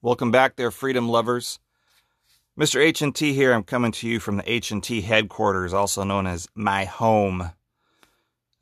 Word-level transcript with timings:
Welcome 0.00 0.30
back 0.30 0.56
there, 0.56 0.70
freedom 0.70 1.08
lovers. 1.10 1.58
Mr. 2.58 2.80
H&T 2.80 3.34
here. 3.34 3.52
I'm 3.52 3.64
coming 3.64 3.92
to 3.92 4.08
you 4.08 4.18
from 4.18 4.38
the 4.38 4.50
H&T 4.50 5.02
headquarters, 5.02 5.74
also 5.74 6.04
known 6.04 6.26
as 6.26 6.48
my 6.54 6.86
home. 6.86 7.50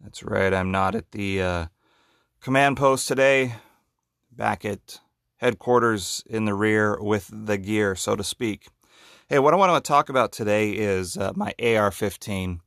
That's 0.00 0.24
right. 0.24 0.52
I'm 0.52 0.72
not 0.72 0.96
at 0.96 1.12
the 1.12 1.42
uh, 1.42 1.66
command 2.40 2.76
post 2.76 3.06
today. 3.06 3.54
Back 4.32 4.64
at 4.64 4.98
headquarters 5.36 6.24
in 6.26 6.44
the 6.44 6.54
rear 6.54 7.00
with 7.00 7.30
the 7.32 7.56
gear, 7.56 7.94
so 7.94 8.16
to 8.16 8.24
speak. 8.24 8.66
Hey, 9.28 9.38
what 9.38 9.54
I 9.54 9.56
want 9.56 9.82
to 9.82 9.88
talk 9.88 10.10
about 10.10 10.32
today 10.32 10.72
is 10.72 11.16
uh, 11.16 11.32
my 11.34 11.54
AR-15. 11.58 12.60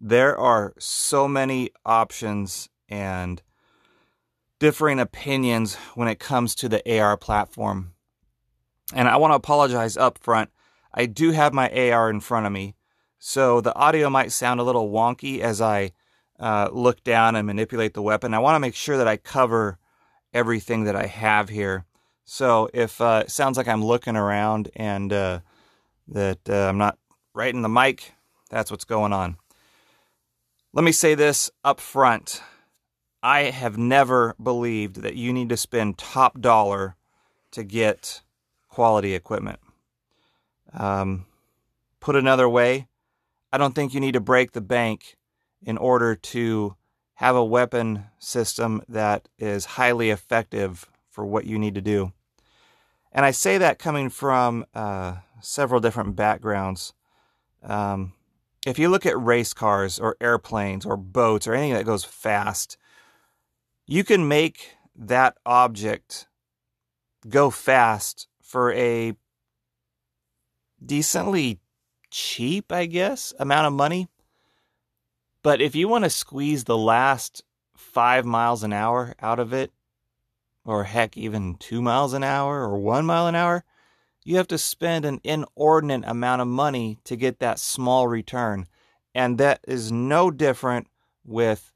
There 0.00 0.36
are 0.38 0.72
so 0.78 1.28
many 1.28 1.70
options 1.84 2.70
and 2.88 3.42
differing 4.58 4.98
opinions 4.98 5.74
when 5.94 6.08
it 6.08 6.18
comes 6.18 6.54
to 6.54 6.68
the 6.68 6.98
AR 6.98 7.16
platform. 7.18 7.92
And 8.94 9.08
I 9.08 9.16
want 9.16 9.32
to 9.32 9.36
apologize 9.36 9.96
up 9.98 10.18
front. 10.18 10.50
I 10.94 11.06
do 11.06 11.32
have 11.32 11.52
my 11.52 11.70
AR 11.70 12.08
in 12.08 12.20
front 12.20 12.46
of 12.46 12.52
me, 12.52 12.74
so 13.18 13.60
the 13.60 13.74
audio 13.74 14.08
might 14.08 14.32
sound 14.32 14.58
a 14.58 14.64
little 14.64 14.90
wonky 14.90 15.40
as 15.40 15.60
I 15.60 15.92
uh, 16.38 16.70
look 16.72 17.04
down 17.04 17.36
and 17.36 17.46
manipulate 17.46 17.92
the 17.92 18.02
weapon. 18.02 18.32
I 18.32 18.38
want 18.38 18.56
to 18.56 18.60
make 18.60 18.74
sure 18.74 18.96
that 18.96 19.06
I 19.06 19.18
cover 19.18 19.78
everything 20.32 20.84
that 20.84 20.96
I 20.96 21.06
have 21.06 21.50
here. 21.50 21.84
So 22.24 22.70
if 22.72 23.00
uh, 23.00 23.24
it 23.26 23.30
sounds 23.30 23.56
like 23.56 23.68
I'm 23.68 23.84
looking 23.84 24.16
around 24.16 24.70
and 24.74 25.12
uh, 25.12 25.40
that 26.08 26.48
uh, 26.48 26.68
I'm 26.68 26.78
not 26.78 26.98
right 27.34 27.54
in 27.54 27.62
the 27.62 27.68
mic, 27.68 28.14
that's 28.48 28.70
what's 28.70 28.84
going 28.84 29.12
on. 29.12 29.36
Let 30.72 30.84
me 30.84 30.92
say 30.92 31.16
this 31.16 31.50
up 31.64 31.80
front. 31.80 32.42
I 33.24 33.42
have 33.50 33.76
never 33.76 34.36
believed 34.40 35.02
that 35.02 35.16
you 35.16 35.32
need 35.32 35.48
to 35.48 35.56
spend 35.56 35.98
top 35.98 36.40
dollar 36.40 36.94
to 37.50 37.64
get 37.64 38.20
quality 38.68 39.16
equipment. 39.16 39.58
Um, 40.72 41.26
put 41.98 42.14
another 42.14 42.48
way, 42.48 42.86
I 43.52 43.58
don't 43.58 43.74
think 43.74 43.92
you 43.92 44.00
need 44.00 44.12
to 44.12 44.20
break 44.20 44.52
the 44.52 44.60
bank 44.60 45.16
in 45.60 45.76
order 45.76 46.14
to 46.14 46.76
have 47.14 47.34
a 47.34 47.44
weapon 47.44 48.04
system 48.20 48.80
that 48.88 49.28
is 49.40 49.64
highly 49.64 50.10
effective 50.10 50.88
for 51.10 51.26
what 51.26 51.46
you 51.46 51.58
need 51.58 51.74
to 51.74 51.80
do. 51.80 52.12
And 53.10 53.26
I 53.26 53.32
say 53.32 53.58
that 53.58 53.80
coming 53.80 54.08
from 54.08 54.64
uh, 54.72 55.16
several 55.40 55.80
different 55.80 56.14
backgrounds. 56.14 56.94
Um, 57.60 58.12
if 58.66 58.78
you 58.78 58.88
look 58.88 59.06
at 59.06 59.20
race 59.20 59.54
cars 59.54 59.98
or 59.98 60.16
airplanes 60.20 60.84
or 60.84 60.96
boats 60.96 61.46
or 61.46 61.54
anything 61.54 61.74
that 61.74 61.86
goes 61.86 62.04
fast, 62.04 62.76
you 63.86 64.04
can 64.04 64.28
make 64.28 64.76
that 64.94 65.36
object 65.46 66.26
go 67.28 67.50
fast 67.50 68.28
for 68.42 68.72
a 68.72 69.14
decently 70.84 71.58
cheap, 72.10 72.72
I 72.72 72.86
guess, 72.86 73.32
amount 73.38 73.66
of 73.66 73.72
money. 73.72 74.08
But 75.42 75.60
if 75.60 75.74
you 75.74 75.88
want 75.88 76.04
to 76.04 76.10
squeeze 76.10 76.64
the 76.64 76.76
last 76.76 77.44
five 77.76 78.26
miles 78.26 78.62
an 78.62 78.72
hour 78.72 79.14
out 79.20 79.38
of 79.38 79.52
it, 79.52 79.72
or 80.64 80.84
heck, 80.84 81.16
even 81.16 81.54
two 81.54 81.80
miles 81.80 82.12
an 82.12 82.22
hour 82.22 82.62
or 82.62 82.78
one 82.78 83.06
mile 83.06 83.26
an 83.26 83.34
hour, 83.34 83.64
you 84.24 84.36
have 84.36 84.48
to 84.48 84.58
spend 84.58 85.04
an 85.04 85.20
inordinate 85.24 86.04
amount 86.06 86.42
of 86.42 86.48
money 86.48 86.98
to 87.04 87.16
get 87.16 87.38
that 87.38 87.58
small 87.58 88.08
return. 88.08 88.66
And 89.14 89.38
that 89.38 89.60
is 89.66 89.90
no 89.90 90.30
different 90.30 90.86
with 91.24 91.72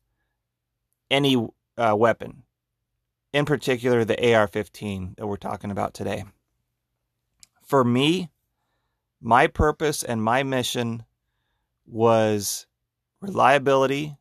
any 1.10 1.48
uh, 1.76 1.94
weapon, 1.96 2.44
in 3.32 3.44
particular 3.44 4.04
the 4.04 4.34
AR 4.34 4.46
15 4.46 5.14
that 5.16 5.26
we're 5.26 5.36
talking 5.36 5.70
about 5.70 5.94
today 5.94 6.24
for 7.64 7.82
me, 7.82 8.30
my 9.20 9.46
purpose 9.46 10.02
and 10.02 10.22
my 10.22 10.42
mission 10.42 11.04
was 11.86 12.66
reliability, 13.20 14.16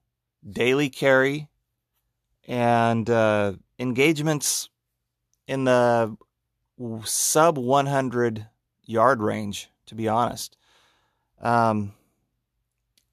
daily 0.49 0.89
carry, 0.89 1.49
and 2.47 3.09
uh, 3.09 3.53
engagements 3.77 4.69
in 5.47 5.65
the 5.65 6.15
sub 7.05 7.57
100 7.57 8.47
yard 8.85 9.21
range, 9.21 9.69
to 9.87 9.95
be 9.95 10.07
honest. 10.07 10.57
Um, 11.41 11.93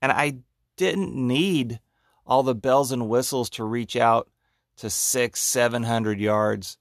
and 0.03 0.13
I 0.13 0.39
didn't 0.77 1.15
need 1.15 1.81
all 2.27 2.43
the 2.43 2.55
bells 2.55 2.93
and 2.93 3.09
whistles 3.09 3.51
to 3.51 3.65
reach 3.65 3.97
out 3.97 4.31
to 4.79 4.89
six, 4.89 5.41
700 5.43 6.21
yards 6.21 6.79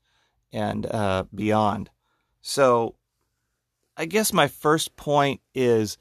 and 0.53 0.85
uh, 0.85 1.25
beyond. 1.33 1.89
So 2.41 2.95
I 3.97 4.05
guess 4.05 4.31
my 4.31 4.47
first 4.47 4.95
point 4.95 5.41
is 5.53 5.97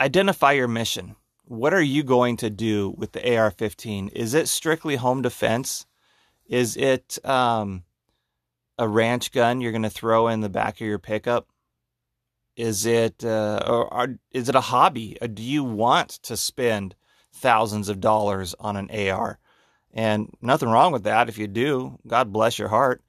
identify 0.00 0.52
your 0.52 0.68
mission. 0.68 1.16
What 1.44 1.74
are 1.74 1.82
you 1.82 2.02
going 2.02 2.36
to 2.38 2.50
do 2.50 2.94
with 2.96 3.12
the 3.12 3.36
AR 3.36 3.50
15? 3.50 4.08
Is 4.08 4.34
it 4.34 4.48
strictly 4.48 4.96
home 4.96 5.22
defense? 5.22 5.86
Is 6.46 6.76
it 6.76 7.18
um, 7.24 7.84
a 8.78 8.88
ranch 8.88 9.32
gun 9.32 9.60
you're 9.60 9.72
going 9.72 9.82
to 9.82 9.90
throw 9.90 10.28
in 10.28 10.40
the 10.40 10.48
back 10.48 10.80
of 10.80 10.86
your 10.86 10.98
pickup? 10.98 11.48
Is 12.56 12.86
it 12.86 13.24
uh, 13.24 13.62
or, 13.66 14.16
is 14.30 14.48
it 14.48 14.54
a 14.54 14.60
hobby? 14.60 15.18
Or 15.20 15.28
do 15.28 15.42
you 15.42 15.64
want 15.64 16.10
to 16.24 16.36
spend 16.36 16.94
thousands 17.32 17.88
of 17.88 18.00
dollars 18.00 18.54
on 18.60 18.76
an 18.76 18.90
AR? 18.90 19.38
And 19.92 20.30
nothing 20.40 20.68
wrong 20.68 20.92
with 20.92 21.04
that. 21.04 21.28
If 21.28 21.38
you 21.38 21.46
do, 21.46 21.98
God 22.06 22.32
bless 22.32 22.58
your 22.58 22.68
heart. 22.68 23.02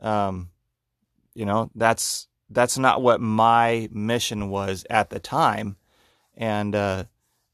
Um, 0.00 0.50
you 1.34 1.46
know 1.46 1.70
that's 1.74 2.28
that's 2.50 2.78
not 2.78 3.02
what 3.02 3.20
my 3.20 3.88
mission 3.92 4.50
was 4.50 4.84
at 4.90 5.10
the 5.10 5.18
time. 5.18 5.76
And 6.36 6.74
uh, 6.74 7.04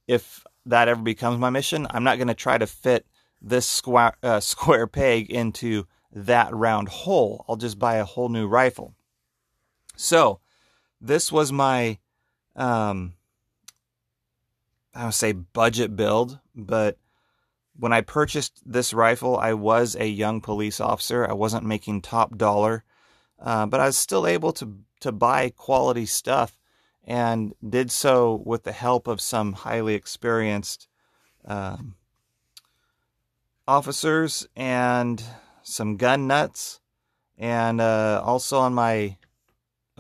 if 0.07 0.45
that 0.67 0.89
ever 0.89 1.03
becomes 1.03 1.39
my 1.39 1.51
mission, 1.51 1.87
I'm 1.91 2.05
not 2.05 2.19
going 2.19 2.29
to 2.29 2.35
try 2.35 2.59
to 2.59 2.67
fit 2.67 3.07
this 3.41 3.67
square, 3.67 4.15
uh, 4.23 4.41
square 4.41 4.87
peg 4.87 5.31
into 5.31 5.87
that 6.13 6.55
round 6.55 6.89
hole. 6.89 7.45
I'll 7.49 7.57
just 7.57 7.79
buy 7.79 7.97
a 7.97 8.05
whole 8.05 8.29
new 8.29 8.47
rifle. 8.47 8.95
So, 9.97 10.41
this 11.01 11.31
was 11.31 11.53
my, 11.53 11.99
um, 12.57 13.15
I 14.95 15.07
would 15.07 15.15
say 15.15 15.33
budget 15.33 15.97
build, 15.97 16.39
but 16.55 16.99
when 17.79 17.93
I 17.93 18.01
purchased 18.01 18.61
this 18.67 18.93
rifle, 18.93 19.37
I 19.37 19.53
was 19.53 19.97
a 19.97 20.07
young 20.07 20.41
police 20.41 20.81
officer. 20.81 21.29
I 21.29 21.33
wasn't 21.35 21.65
making 21.65 22.03
top 22.03 22.37
dollar, 22.37 22.85
uh, 23.41 23.67
but 23.67 23.81
I 23.81 23.87
was 23.87 23.97
still 23.97 24.27
able 24.27 24.53
to 24.55 24.79
to 25.01 25.13
buy 25.13 25.51
quality 25.51 26.07
stuff 26.07 26.59
and 27.05 27.55
did 27.67 27.91
so 27.91 28.43
with 28.45 28.65
the 28.65 28.73
help 28.73 29.07
of 29.07 29.21
some 29.21 29.53
highly 29.53 29.95
experienced 29.95 30.89
um, 31.45 31.95
officers 33.67 34.47
and 34.57 35.23
some 35.69 35.97
gun 35.97 36.27
nuts 36.27 36.81
and 37.37 37.81
uh, 37.81 38.21
also 38.25 38.59
on 38.59 38.75
my 38.75 39.17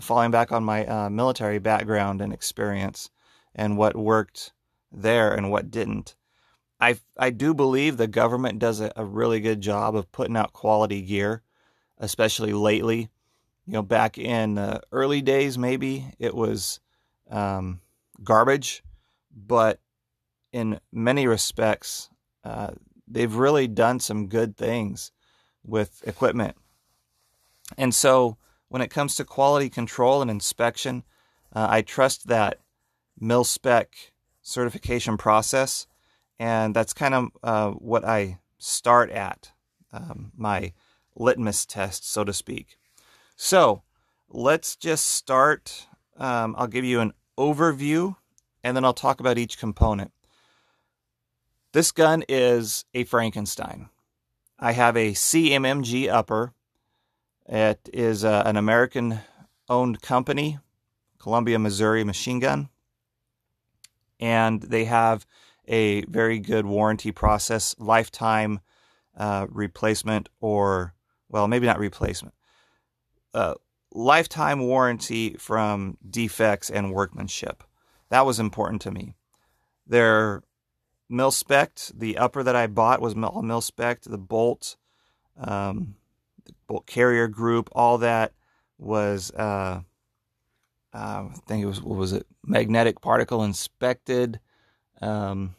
falling 0.00 0.30
back 0.30 0.52
on 0.52 0.62
my 0.62 0.86
uh, 0.86 1.10
military 1.10 1.58
background 1.58 2.20
and 2.20 2.32
experience 2.32 3.10
and 3.54 3.76
what 3.76 3.96
worked 3.96 4.52
there 4.92 5.34
and 5.34 5.50
what 5.50 5.70
didn't. 5.70 6.14
I 6.80 6.98
I 7.16 7.30
do 7.30 7.54
believe 7.54 7.96
the 7.96 8.06
government 8.06 8.58
does 8.58 8.80
a, 8.80 8.92
a 8.96 9.04
really 9.04 9.40
good 9.40 9.60
job 9.60 9.96
of 9.96 10.12
putting 10.12 10.36
out 10.36 10.52
quality 10.52 11.02
gear, 11.02 11.42
especially 11.98 12.52
lately 12.52 13.10
you 13.68 13.74
know, 13.74 13.82
back 13.82 14.16
in 14.16 14.56
uh, 14.56 14.80
early 14.92 15.20
days, 15.20 15.58
maybe 15.58 16.06
it 16.18 16.34
was 16.34 16.80
um, 17.30 17.80
garbage, 18.24 18.82
but 19.30 19.78
in 20.52 20.80
many 20.90 21.26
respects, 21.26 22.08
uh, 22.44 22.70
they've 23.06 23.34
really 23.34 23.68
done 23.68 24.00
some 24.00 24.28
good 24.28 24.56
things 24.56 25.12
with 25.64 26.02
equipment. 26.06 26.56
And 27.76 27.94
so, 27.94 28.36
when 28.68 28.82
it 28.82 28.90
comes 28.90 29.14
to 29.16 29.24
quality 29.24 29.70
control 29.70 30.20
and 30.22 30.30
inspection, 30.30 31.04
uh, 31.54 31.66
I 31.70 31.82
trust 31.82 32.28
that 32.28 32.60
mil 33.18 33.44
spec 33.44 34.12
certification 34.42 35.16
process, 35.16 35.86
and 36.38 36.74
that's 36.74 36.92
kind 36.92 37.14
of 37.14 37.28
uh, 37.42 37.70
what 37.72 38.04
I 38.04 38.38
start 38.58 39.10
at 39.10 39.52
um, 39.92 40.32
my 40.36 40.72
litmus 41.14 41.66
test, 41.66 42.10
so 42.10 42.24
to 42.24 42.32
speak. 42.32 42.78
So 43.36 43.82
let's 44.28 44.76
just 44.76 45.06
start. 45.06 45.86
Um, 46.16 46.54
I'll 46.58 46.66
give 46.66 46.84
you 46.84 47.00
an 47.00 47.12
overview 47.38 48.16
and 48.64 48.76
then 48.76 48.84
I'll 48.84 48.92
talk 48.92 49.20
about 49.20 49.38
each 49.38 49.58
component. 49.58 50.12
This 51.72 51.92
gun 51.92 52.24
is 52.28 52.84
a 52.94 53.04
Frankenstein. 53.04 53.88
I 54.58 54.72
have 54.72 54.96
a 54.96 55.12
CMMG 55.12 56.08
upper. 56.08 56.52
It 57.46 57.88
is 57.92 58.24
uh, 58.24 58.42
an 58.44 58.56
American 58.56 59.20
owned 59.68 60.02
company, 60.02 60.58
Columbia, 61.18 61.58
Missouri 61.58 62.04
machine 62.04 62.40
gun. 62.40 62.68
and 64.20 64.62
they 64.62 64.84
have 64.84 65.26
a 65.66 66.02
very 66.06 66.38
good 66.40 66.66
warranty 66.66 67.12
process, 67.12 67.74
lifetime 67.78 68.60
uh, 69.16 69.46
replacement, 69.50 70.28
or 70.40 70.94
well, 71.28 71.46
maybe 71.46 71.66
not 71.66 71.78
replacement, 71.78 72.34
uh, 73.34 73.54
lifetime 73.92 74.60
warranty 74.60 75.34
from 75.34 75.98
defects 76.08 76.70
and 76.70 76.92
workmanship. 76.92 77.62
That 78.08 78.26
was 78.26 78.40
important 78.40 78.82
to 78.82 78.90
me. 78.90 79.14
They're 79.86 80.42
mil 81.08 81.30
spec. 81.30 81.78
The 81.94 82.18
upper 82.18 82.42
that 82.42 82.56
I 82.56 82.66
bought 82.66 83.00
was 83.00 83.14
all 83.14 83.42
mil 83.42 83.60
spec. 83.60 84.02
The 84.02 84.18
bolt, 84.18 84.76
um, 85.38 85.96
the 86.44 86.52
bolt 86.66 86.86
carrier 86.86 87.28
group, 87.28 87.68
all 87.72 87.98
that 87.98 88.32
was. 88.78 89.30
Uh, 89.32 89.82
uh, 90.94 91.28
I 91.30 91.34
think 91.46 91.62
it 91.62 91.66
was 91.66 91.82
what 91.82 91.98
was 91.98 92.12
it 92.12 92.26
magnetic 92.44 93.00
particle 93.00 93.44
inspected, 93.44 94.40
um, 95.02 95.54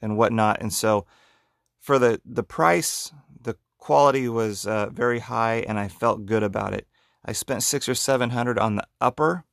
and 0.00 0.16
whatnot. 0.16 0.60
And 0.60 0.72
so, 0.72 1.06
for 1.78 1.98
the 1.98 2.20
the 2.24 2.42
price, 2.42 3.12
the 3.40 3.56
quality 3.78 4.28
was 4.28 4.66
uh, 4.66 4.90
very 4.90 5.20
high, 5.20 5.64
and 5.66 5.78
I 5.78 5.88
felt 5.88 6.26
good 6.26 6.42
about 6.42 6.74
it. 6.74 6.86
I 7.24 7.32
spent 7.32 7.62
six 7.62 7.88
or 7.88 7.94
seven 7.94 8.30
hundred 8.30 8.58
on 8.58 8.76
the 8.76 8.86
upper, 9.00 9.44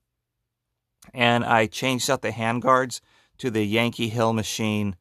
and 1.13 1.45
I 1.45 1.65
changed 1.65 2.09
out 2.09 2.21
the 2.21 2.31
handguards 2.31 2.99
to 3.37 3.49
the 3.49 3.63
Yankee 3.63 4.09
Hill 4.09 4.33
machine 4.33 4.95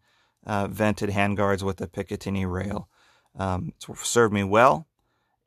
uh, 0.47 0.69
vented 0.69 1.11
handguards 1.11 1.63
with 1.63 1.81
a 1.81 1.87
Picatinny 1.87 2.51
rail. 2.51 2.89
Um, 3.39 3.73
it's 3.77 4.09
served 4.09 4.33
me 4.33 4.45
well, 4.45 4.87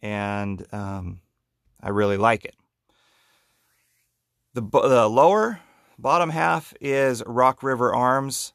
and 0.01 0.65
um, 0.71 1.21
I 1.81 1.89
really 1.89 2.17
like 2.17 2.45
it. 2.45 2.55
The, 4.53 4.61
the 4.61 5.07
lower 5.07 5.59
bottom 5.97 6.29
half 6.29 6.73
is 6.81 7.23
Rock 7.25 7.63
River 7.63 7.93
Arms. 7.93 8.53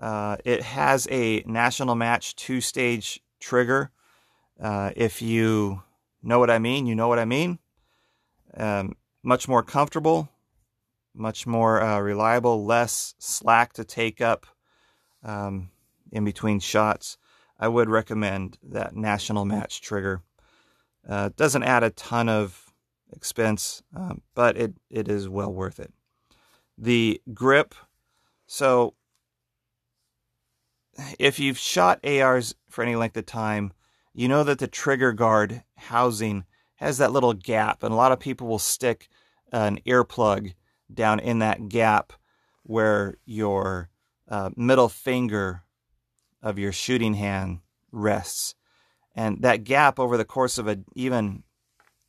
Uh, 0.00 0.36
it 0.44 0.62
has 0.62 1.08
a 1.10 1.42
national 1.46 1.94
match 1.94 2.36
two 2.36 2.60
stage 2.60 3.20
trigger. 3.40 3.90
Uh, 4.60 4.90
if 4.96 5.22
you 5.22 5.82
know 6.22 6.38
what 6.38 6.50
I 6.50 6.58
mean, 6.58 6.86
you 6.86 6.94
know 6.94 7.08
what 7.08 7.18
I 7.18 7.24
mean. 7.24 7.58
Um, 8.56 8.96
much 9.22 9.48
more 9.48 9.62
comfortable, 9.62 10.28
much 11.14 11.46
more 11.46 11.82
uh, 11.82 12.00
reliable, 12.00 12.64
less 12.64 13.14
slack 13.18 13.72
to 13.74 13.84
take 13.84 14.20
up 14.20 14.46
um, 15.22 15.70
in 16.12 16.24
between 16.24 16.60
shots. 16.60 17.18
I 17.58 17.68
would 17.68 17.88
recommend 17.88 18.58
that 18.62 18.94
national 18.94 19.44
match 19.44 19.80
trigger. 19.80 20.22
Uh, 21.08 21.30
doesn't 21.36 21.62
add 21.62 21.82
a 21.82 21.90
ton 21.90 22.28
of 22.28 22.72
expense, 23.12 23.82
um, 23.96 24.22
but 24.34 24.56
it, 24.56 24.74
it 24.90 25.08
is 25.08 25.28
well 25.28 25.52
worth 25.52 25.80
it. 25.80 25.92
The 26.76 27.20
grip, 27.34 27.74
so 28.46 28.94
if 31.18 31.38
you've 31.38 31.58
shot 31.58 32.04
ARs 32.06 32.54
for 32.68 32.82
any 32.82 32.96
length 32.96 33.16
of 33.16 33.26
time, 33.26 33.72
you 34.12 34.28
know 34.28 34.44
that 34.44 34.58
the 34.58 34.68
trigger 34.68 35.12
guard 35.12 35.62
housing 35.76 36.44
has 36.76 36.98
that 36.98 37.12
little 37.12 37.34
gap, 37.34 37.82
and 37.82 37.92
a 37.92 37.96
lot 37.96 38.12
of 38.12 38.20
people 38.20 38.46
will 38.46 38.58
stick 38.58 39.08
an 39.52 39.80
earplug 39.86 40.54
down 40.92 41.20
in 41.20 41.38
that 41.40 41.68
gap 41.68 42.12
where 42.62 43.16
your 43.24 43.88
uh, 44.28 44.50
middle 44.56 44.88
finger 44.88 45.62
of 46.42 46.58
your 46.58 46.72
shooting 46.72 47.14
hand 47.14 47.60
rests. 47.90 48.54
And 49.14 49.42
that 49.42 49.64
gap 49.64 49.98
over 49.98 50.16
the 50.16 50.24
course 50.24 50.58
of 50.58 50.68
a, 50.68 50.78
even 50.94 51.42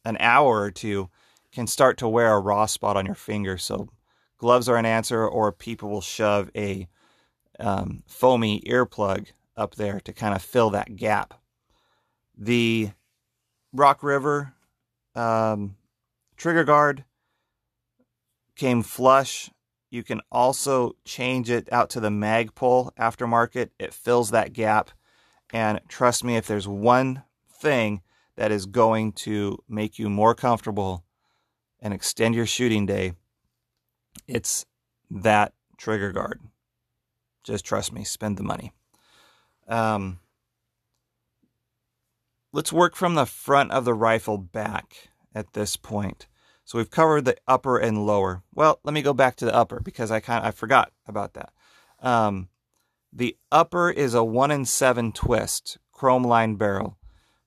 an 0.06 0.18
hour 0.20 0.62
or 0.62 0.72
two 0.72 1.10
can 1.52 1.68
start 1.68 1.98
to 1.98 2.08
wear 2.08 2.34
a 2.34 2.40
raw 2.40 2.66
spot 2.66 2.98
on 2.98 3.06
your 3.06 3.16
finger. 3.16 3.58
So 3.58 3.90
gloves 4.38 4.70
are 4.70 4.78
an 4.78 4.86
answer, 4.86 5.28
or 5.28 5.52
people 5.52 5.90
will 5.90 6.02
shove 6.02 6.52
a 6.56 6.88
um, 7.60 8.04
foamy 8.08 8.62
earplug 8.62 9.28
up 9.58 9.76
there 9.76 10.00
to 10.02 10.14
kind 10.14 10.36
of 10.36 10.42
fill 10.42 10.70
that 10.72 10.96
gap. 10.96 11.34
The 12.38 12.92
Rock 13.74 14.04
River 14.04 14.54
um, 15.16 15.76
trigger 16.38 16.64
guard 16.64 17.04
came 18.56 18.84
flush. 18.84 19.50
You 19.90 20.04
can 20.04 20.22
also 20.32 20.96
change 21.04 21.50
it 21.50 21.68
out 21.72 21.90
to 21.92 22.00
the 22.00 22.10
Magpul 22.10 22.92
aftermarket. 22.96 23.70
It 23.80 23.94
fills 23.94 24.32
that 24.32 24.54
gap. 24.54 24.92
And 25.52 25.80
trust 25.88 26.24
me, 26.24 26.38
if 26.38 26.46
there's 26.46 26.68
one 26.68 27.24
thing 27.52 28.02
that 28.36 28.52
is 28.52 28.66
going 28.68 29.12
to 29.14 29.58
make 29.68 29.98
you 29.98 30.10
more 30.10 30.36
comfortable 30.36 31.04
and 31.80 31.94
extend 31.94 32.36
your 32.36 32.46
shooting 32.46 32.86
day, 32.86 33.14
it's 34.28 34.66
that 35.10 35.54
trigger 35.78 36.12
guard. 36.12 36.40
Just 37.44 37.66
trust 37.66 37.92
me, 37.92 38.04
spend 38.04 38.38
the 38.38 38.44
money. 38.44 38.74
Um, 39.68 40.20
let's 42.52 42.72
work 42.72 42.96
from 42.96 43.16
the 43.16 43.26
front 43.26 43.72
of 43.72 43.86
the 43.86 43.94
rifle 43.94 44.38
back 44.38 45.10
at 45.34 45.54
this 45.54 45.76
point. 45.76 46.28
So 46.70 46.78
we've 46.78 46.92
covered 46.92 47.26
the 47.26 47.36
upper 47.48 47.80
and 47.80 48.06
lower. 48.06 48.44
Well, 48.54 48.80
let 48.84 48.94
me 48.94 49.02
go 49.02 49.12
back 49.12 49.38
to 49.38 49.46
the 49.46 49.56
upper 49.56 49.80
because 49.80 50.12
I 50.12 50.20
kind 50.20 50.44
of 50.44 50.50
I 50.50 50.52
forgot 50.52 50.92
about 51.08 51.34
that. 51.34 51.52
Um, 52.00 52.50
the 53.12 53.36
upper 53.52 53.90
is 53.90 54.14
a 54.14 54.24
one 54.24 54.52
in 54.52 54.66
seven 54.66 55.12
twist 55.12 55.80
chrome 55.92 56.24
lined 56.24 56.60
barrel. 56.60 57.00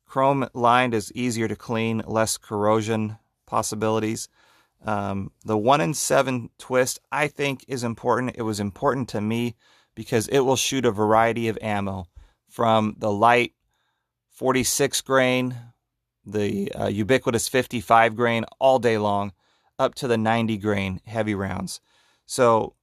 Chrome 0.06 0.48
lined 0.54 0.92
is 0.92 1.12
easier 1.12 1.46
to 1.46 1.54
clean, 1.54 2.02
less 2.04 2.36
corrosion 2.36 3.16
possibilities. 3.46 4.28
Um, 4.84 5.30
the 5.44 5.56
one 5.56 5.80
in 5.80 5.94
seven 5.94 6.50
twist, 6.58 6.98
I 7.12 7.28
think, 7.28 7.64
is 7.68 7.84
important. 7.84 8.34
It 8.34 8.42
was 8.42 8.58
important 8.58 9.08
to 9.10 9.20
me 9.20 9.54
because 9.94 10.26
it 10.26 10.40
will 10.40 10.56
shoot 10.56 10.84
a 10.84 10.90
variety 10.90 11.46
of 11.46 11.56
ammo 11.62 12.08
from 12.48 12.96
the 12.98 13.12
light 13.12 13.52
46 14.30 15.00
grain, 15.02 15.56
the 16.24 16.72
uh, 16.72 16.86
ubiquitous 16.86 17.48
55 17.48 18.14
grain 18.16 18.44
all 18.58 18.78
day 18.78 18.98
long, 18.98 19.32
up 19.78 19.94
to 19.96 20.06
the 20.06 20.18
90 20.18 20.56
grain 20.58 21.00
heavy 21.06 21.34
rounds. 21.34 21.80
So 22.26 22.74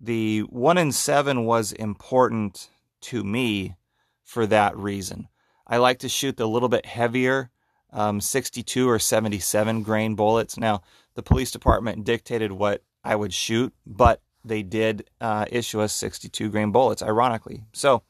the 0.00 0.40
one 0.40 0.78
in 0.78 0.92
seven 0.92 1.44
was 1.44 1.72
important 1.72 2.68
to 3.02 3.22
me 3.22 3.76
for 4.24 4.46
that 4.46 4.76
reason. 4.76 5.28
I 5.66 5.76
like 5.76 5.98
to 6.00 6.08
shoot 6.08 6.36
the 6.36 6.48
little 6.48 6.68
bit 6.68 6.86
heavier 6.86 7.50
um, 7.92 8.20
62 8.20 8.88
or 8.88 8.98
77 8.98 9.82
grain 9.82 10.14
bullets. 10.14 10.56
Now, 10.56 10.82
the 11.14 11.22
police 11.22 11.50
department 11.50 12.04
dictated 12.04 12.52
what 12.52 12.82
I 13.04 13.16
would 13.16 13.32
shoot, 13.32 13.74
but 13.86 14.22
they 14.44 14.62
did 14.62 15.08
uh, 15.20 15.46
issue 15.50 15.80
us 15.80 15.92
62 15.92 16.50
grain 16.50 16.70
bullets, 16.72 17.02
ironically. 17.02 17.64
So 17.72 18.02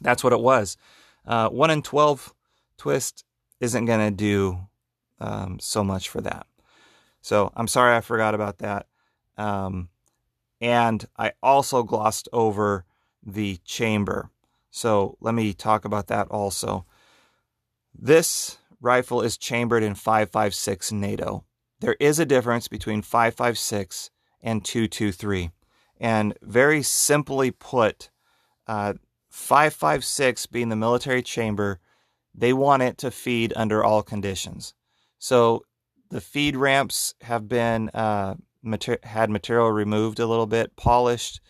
that's 0.00 0.22
what 0.22 0.32
it 0.32 0.40
was. 0.40 0.76
Uh, 1.26 1.48
1 1.48 1.70
in 1.70 1.82
12 1.82 2.32
twist 2.76 3.24
isn't 3.60 3.84
going 3.84 4.00
to 4.00 4.14
do 4.14 4.58
um, 5.20 5.58
so 5.60 5.82
much 5.82 6.08
for 6.08 6.20
that. 6.20 6.46
So 7.20 7.52
I'm 7.56 7.68
sorry 7.68 7.96
I 7.96 8.00
forgot 8.00 8.34
about 8.34 8.58
that. 8.58 8.86
Um, 9.36 9.88
and 10.60 11.04
I 11.16 11.32
also 11.42 11.82
glossed 11.82 12.28
over 12.32 12.84
the 13.24 13.58
chamber. 13.64 14.30
So 14.70 15.16
let 15.20 15.34
me 15.34 15.52
talk 15.52 15.84
about 15.84 16.08
that 16.08 16.28
also. 16.28 16.86
This 17.94 18.58
rifle 18.80 19.22
is 19.22 19.36
chambered 19.36 19.82
in 19.82 19.94
5.56 19.94 20.92
NATO. 20.92 21.44
There 21.80 21.96
is 22.00 22.18
a 22.18 22.26
difference 22.26 22.68
between 22.68 23.02
5.56 23.02 24.10
and 24.40 24.64
223. 24.64 25.50
And 26.00 26.36
very 26.42 26.82
simply 26.82 27.50
put, 27.50 28.10
uh, 28.66 28.94
5.56 29.32 30.50
being 30.50 30.68
the 30.68 30.76
military 30.76 31.22
chamber, 31.22 31.80
they 32.38 32.52
want 32.52 32.82
it 32.82 32.98
to 32.98 33.10
feed 33.10 33.52
under 33.56 33.82
all 33.82 34.02
conditions. 34.02 34.74
So 35.18 35.64
the 36.10 36.20
feed 36.20 36.56
ramps 36.56 37.14
have 37.22 37.48
been 37.48 37.88
uh, 37.90 38.36
mater- 38.62 39.00
had 39.02 39.30
material 39.30 39.70
removed 39.70 40.20
a 40.20 40.26
little 40.26 40.46
bit, 40.46 40.76
polished. 40.76 41.40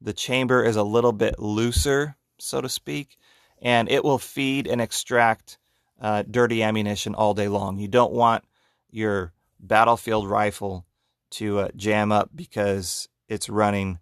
The 0.00 0.12
chamber 0.12 0.64
is 0.64 0.76
a 0.76 0.82
little 0.82 1.12
bit 1.12 1.38
looser 1.38 2.16
so 2.38 2.60
to 2.60 2.68
speak, 2.68 3.18
and 3.60 3.90
it 3.90 4.04
will 4.04 4.18
feed 4.18 4.66
and 4.66 4.80
extract 4.80 5.58
uh, 6.00 6.22
dirty 6.30 6.62
ammunition 6.62 7.14
all 7.14 7.34
day 7.34 7.48
long. 7.48 7.78
You 7.78 7.88
don't 7.88 8.12
want 8.12 8.44
your 8.90 9.32
battlefield 9.60 10.28
rifle 10.28 10.86
to 11.30 11.58
uh, 11.58 11.68
jam 11.76 12.12
up 12.12 12.30
because 12.34 13.08
it's 13.28 13.48
running 13.48 13.98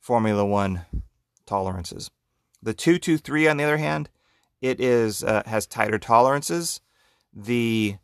Formula 0.00 0.44
One 0.44 0.86
tolerances. 1.46 2.10
The 2.62 2.74
223, 2.74 3.48
on 3.48 3.58
the 3.58 3.64
other 3.64 3.76
hand, 3.76 4.08
it 4.64 4.80
is 4.80 5.22
uh, 5.22 5.42
has 5.44 5.66
tighter 5.66 5.98
tolerances. 5.98 6.80
The 7.34 7.96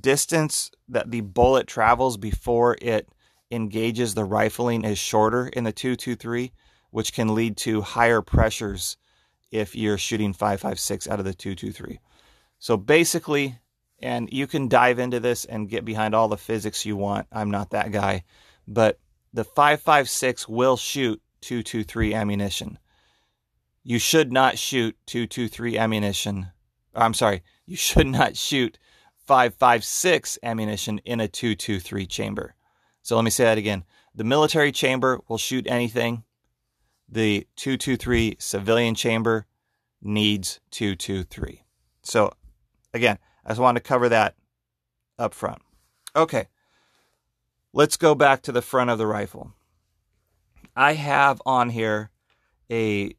distance 0.00 0.70
that 0.88 1.10
the 1.10 1.20
bullet 1.20 1.66
travels 1.66 2.16
before 2.16 2.78
it 2.80 3.08
engages 3.50 4.14
the 4.14 4.24
rifling 4.24 4.84
is 4.84 4.98
shorter 4.98 5.46
in 5.46 5.64
the 5.64 5.72
223 5.72 6.52
which 6.90 7.12
can 7.12 7.34
lead 7.34 7.58
to 7.58 7.82
higher 7.82 8.22
pressures 8.22 8.96
if 9.50 9.76
you're 9.76 9.98
shooting 9.98 10.32
5.56 10.32 11.06
out 11.08 11.18
of 11.18 11.26
the 11.26 11.34
223. 11.34 12.00
So 12.58 12.78
basically, 12.78 13.58
and 14.00 14.30
you 14.32 14.46
can 14.46 14.68
dive 14.68 14.98
into 14.98 15.20
this 15.20 15.44
and 15.44 15.68
get 15.68 15.84
behind 15.84 16.14
all 16.14 16.28
the 16.28 16.38
physics 16.38 16.86
you 16.86 16.96
want. 16.96 17.26
I'm 17.30 17.50
not 17.50 17.70
that 17.70 17.92
guy. 17.92 18.24
But 18.66 18.98
the 19.34 19.44
5.56 19.44 20.48
will 20.48 20.78
shoot 20.78 21.20
223 21.42 22.14
ammunition. 22.14 22.78
You 23.88 24.00
should 24.00 24.32
not 24.32 24.58
shoot 24.58 24.96
223 25.06 25.78
ammunition. 25.78 26.48
I'm 26.92 27.14
sorry, 27.14 27.44
you 27.66 27.76
should 27.76 28.08
not 28.08 28.36
shoot 28.36 28.80
5.56 29.28 30.38
ammunition 30.42 30.98
in 31.04 31.20
a 31.20 31.28
223 31.28 32.04
chamber. 32.06 32.56
So 33.02 33.14
let 33.14 33.24
me 33.24 33.30
say 33.30 33.44
that 33.44 33.58
again. 33.58 33.84
The 34.12 34.24
military 34.24 34.72
chamber 34.72 35.20
will 35.28 35.38
shoot 35.38 35.68
anything. 35.68 36.24
The 37.08 37.46
223 37.54 38.38
civilian 38.40 38.96
chamber 38.96 39.46
needs 40.02 40.58
223. 40.72 41.62
So 42.02 42.32
again, 42.92 43.18
I 43.44 43.50
just 43.50 43.60
wanted 43.60 43.84
to 43.84 43.88
cover 43.88 44.08
that 44.08 44.34
up 45.16 45.32
front. 45.32 45.62
Okay. 46.16 46.48
Let's 47.72 47.96
go 47.96 48.16
back 48.16 48.42
to 48.42 48.50
the 48.50 48.62
front 48.62 48.90
of 48.90 48.98
the 48.98 49.06
rifle. 49.06 49.52
I 50.74 50.94
have 50.94 51.40
on 51.46 51.70
here 51.70 52.10
a 52.68 53.14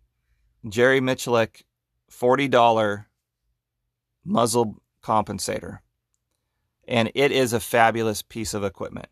Jerry 0.69 0.99
Miculek 0.99 1.63
$40 2.11 3.05
muzzle 4.23 4.81
compensator. 5.03 5.79
And 6.87 7.11
it 7.15 7.31
is 7.31 7.53
a 7.53 7.59
fabulous 7.59 8.21
piece 8.21 8.53
of 8.53 8.63
equipment. 8.63 9.07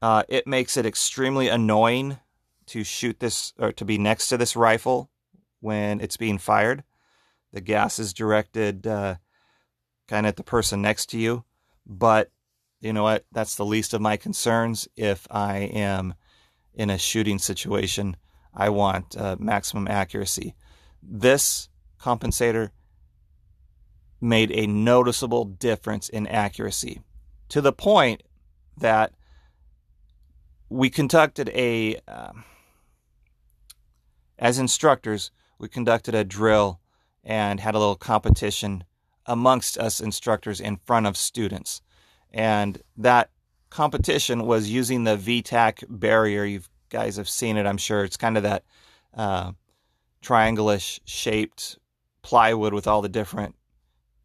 Uh, 0.00 0.22
it 0.28 0.46
makes 0.46 0.76
it 0.76 0.86
extremely 0.86 1.48
annoying 1.48 2.18
to 2.66 2.84
shoot 2.84 3.20
this 3.20 3.52
or 3.58 3.72
to 3.72 3.84
be 3.84 3.98
next 3.98 4.28
to 4.28 4.36
this 4.36 4.56
rifle 4.56 5.10
when 5.60 6.00
it's 6.00 6.16
being 6.16 6.38
fired. 6.38 6.84
The 7.52 7.60
gas 7.60 7.98
is 7.98 8.12
directed 8.12 8.86
uh, 8.86 9.16
kind 10.08 10.26
of 10.26 10.30
at 10.30 10.36
the 10.36 10.44
person 10.44 10.82
next 10.82 11.06
to 11.10 11.18
you. 11.18 11.44
But 11.86 12.30
you 12.80 12.92
know 12.92 13.02
what? 13.02 13.24
That's 13.32 13.56
the 13.56 13.64
least 13.64 13.94
of 13.94 14.00
my 14.00 14.16
concerns. 14.16 14.88
If 14.96 15.26
I 15.30 15.58
am 15.58 16.14
in 16.74 16.90
a 16.90 16.98
shooting 16.98 17.38
situation, 17.38 18.16
I 18.54 18.68
want 18.68 19.16
uh, 19.16 19.36
maximum 19.38 19.88
accuracy. 19.88 20.54
This 21.08 21.68
compensator 22.00 22.70
made 24.20 24.50
a 24.50 24.66
noticeable 24.66 25.44
difference 25.44 26.08
in 26.08 26.26
accuracy 26.26 27.00
to 27.48 27.60
the 27.60 27.72
point 27.72 28.22
that 28.76 29.12
we 30.68 30.90
conducted 30.90 31.48
a, 31.50 32.00
uh, 32.08 32.32
as 34.38 34.58
instructors, 34.58 35.30
we 35.58 35.68
conducted 35.68 36.14
a 36.14 36.24
drill 36.24 36.80
and 37.22 37.60
had 37.60 37.74
a 37.74 37.78
little 37.78 37.96
competition 37.96 38.84
amongst 39.26 39.78
us 39.78 40.00
instructors 40.00 40.60
in 40.60 40.76
front 40.76 41.06
of 41.06 41.16
students. 41.16 41.82
And 42.32 42.82
that 42.96 43.30
competition 43.70 44.46
was 44.46 44.70
using 44.70 45.04
the 45.04 45.16
VTAC 45.16 45.84
barrier. 45.88 46.44
You 46.44 46.62
guys 46.90 47.16
have 47.16 47.28
seen 47.28 47.56
it, 47.56 47.66
I'm 47.66 47.78
sure. 47.78 48.04
It's 48.04 48.16
kind 48.16 48.36
of 48.36 48.42
that 48.42 48.64
uh, 49.14 49.52
triangulish 50.26 50.98
shaped 51.04 51.78
plywood 52.22 52.74
with 52.74 52.86
all 52.86 53.00
the 53.00 53.08
different 53.08 53.54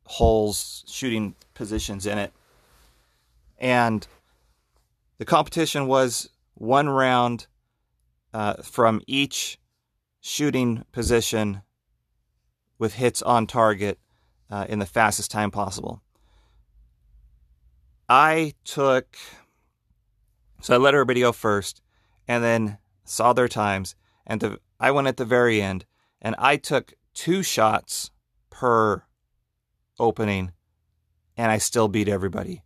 holes, 0.05 0.84
shooting 0.88 1.36
positions 1.53 2.05
in 2.05 2.17
it. 2.17 2.34
And 3.60 4.08
the 5.20 5.25
competition 5.25 5.86
was 5.86 6.29
one 6.55 6.89
round 6.89 7.46
uh, 8.34 8.55
from 8.63 9.01
each 9.05 9.60
shooting 10.20 10.86
position 10.91 11.62
with 12.79 12.96
hits 12.96 13.22
on 13.22 13.46
target 13.46 14.00
uh, 14.50 14.65
in 14.67 14.79
the 14.79 14.86
fastest 14.88 15.29
time 15.29 15.51
possible. 15.51 16.01
I 18.10 18.55
took, 18.65 19.15
so 20.62 20.74
I 20.74 20.77
let 20.77 20.96
everybody 20.96 21.22
go 21.22 21.31
first 21.31 21.81
and 22.27 22.43
then 22.43 22.79
saw 23.05 23.34
their 23.34 23.48
times. 23.48 23.96
And 24.25 24.41
the, 24.41 24.60
I 24.79 24.89
went 24.91 25.08
at 25.08 25.17
the 25.17 25.25
very 25.25 25.62
end 25.62 25.86
and 26.21 26.35
I 26.37 26.57
took 26.57 26.93
two 27.13 27.43
shots 27.43 28.11
per 28.49 29.03
opening 29.99 30.51
and 31.37 31.51
I 31.51 31.57
still 31.57 31.87
beat 31.87 32.07
everybody. 32.07 32.63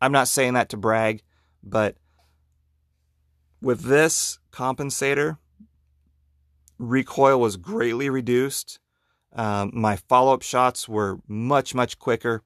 I'm 0.00 0.12
not 0.12 0.28
saying 0.28 0.54
that 0.54 0.68
to 0.70 0.76
brag, 0.76 1.22
but 1.62 1.96
with 3.60 3.82
this 3.82 4.38
compensator, 4.52 5.38
recoil 6.78 7.40
was 7.40 7.56
greatly 7.56 8.10
reduced. 8.10 8.78
Um, 9.32 9.70
my 9.74 9.96
follow 9.96 10.32
up 10.34 10.42
shots 10.42 10.88
were 10.88 11.18
much, 11.26 11.74
much 11.74 11.98
quicker, 11.98 12.42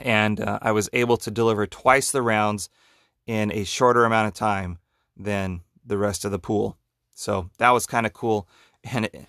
and 0.00 0.40
uh, 0.40 0.58
I 0.62 0.72
was 0.72 0.88
able 0.92 1.16
to 1.18 1.30
deliver 1.30 1.66
twice 1.66 2.12
the 2.12 2.22
rounds 2.22 2.68
in 3.26 3.52
a 3.52 3.64
shorter 3.64 4.04
amount 4.04 4.28
of 4.28 4.34
time 4.34 4.78
than 5.16 5.62
the 5.84 5.98
rest 5.98 6.24
of 6.24 6.30
the 6.30 6.38
pool. 6.38 6.78
So 7.14 7.50
that 7.58 7.70
was 7.70 7.86
kind 7.86 8.06
of 8.06 8.12
cool. 8.12 8.48
And 8.84 9.06
it, 9.06 9.26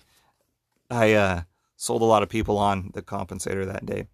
I 0.94 1.14
uh, 1.14 1.42
sold 1.76 2.02
a 2.02 2.06
lot 2.06 2.22
of 2.22 2.28
people 2.28 2.56
on 2.56 2.90
the 2.94 3.02
compensator 3.02 3.66
that 3.66 3.84
day. 3.84 4.06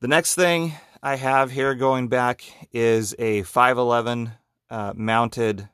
The 0.00 0.08
next 0.08 0.34
thing 0.34 0.74
I 1.02 1.16
have 1.16 1.50
here 1.50 1.74
going 1.74 2.08
back 2.08 2.44
is 2.72 3.14
a 3.18 3.42
511 3.42 4.32
uh, 4.70 4.92
mounted 4.94 5.68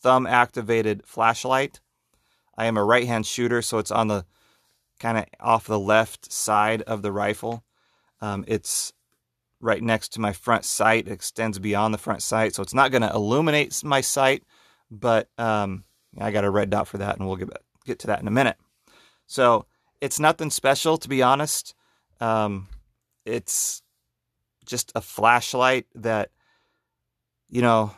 thumb 0.00 0.26
activated 0.26 1.02
flashlight. 1.06 1.80
I 2.56 2.66
am 2.66 2.76
a 2.76 2.84
right 2.84 3.06
hand 3.06 3.26
shooter, 3.26 3.62
so 3.62 3.78
it's 3.78 3.90
on 3.90 4.08
the 4.08 4.26
kind 4.98 5.18
of 5.18 5.26
off 5.40 5.66
the 5.66 5.78
left 5.78 6.32
side 6.32 6.82
of 6.82 7.02
the 7.02 7.12
rifle. 7.12 7.64
Um, 8.20 8.44
it's 8.48 8.92
right 9.60 9.82
next 9.82 10.08
to 10.14 10.20
my 10.20 10.32
front 10.32 10.64
sight. 10.64 11.06
It 11.06 11.12
extends 11.12 11.58
beyond 11.58 11.94
the 11.94 11.98
front 11.98 12.22
sight, 12.22 12.54
so 12.54 12.62
it's 12.62 12.74
not 12.74 12.90
going 12.90 13.02
to 13.02 13.12
illuminate 13.12 13.82
my 13.84 14.00
sight, 14.00 14.42
but 14.90 15.28
um, 15.38 15.84
I 16.18 16.30
got 16.32 16.44
a 16.44 16.50
red 16.50 16.70
dot 16.70 16.88
for 16.88 16.98
that, 16.98 17.16
and 17.16 17.26
we'll 17.26 17.36
get 17.36 17.50
get 17.84 17.98
to 18.00 18.06
that 18.08 18.20
in 18.20 18.26
a 18.26 18.32
minute. 18.32 18.56
So 19.26 19.66
it's 20.00 20.20
nothing 20.20 20.50
special, 20.50 20.98
to 20.98 21.08
be 21.08 21.22
honest. 21.22 21.74
Um, 22.20 22.68
it's 23.24 23.82
just 24.64 24.92
a 24.94 25.00
flashlight 25.00 25.86
that, 25.94 26.30
you 27.48 27.62
know, 27.62 27.92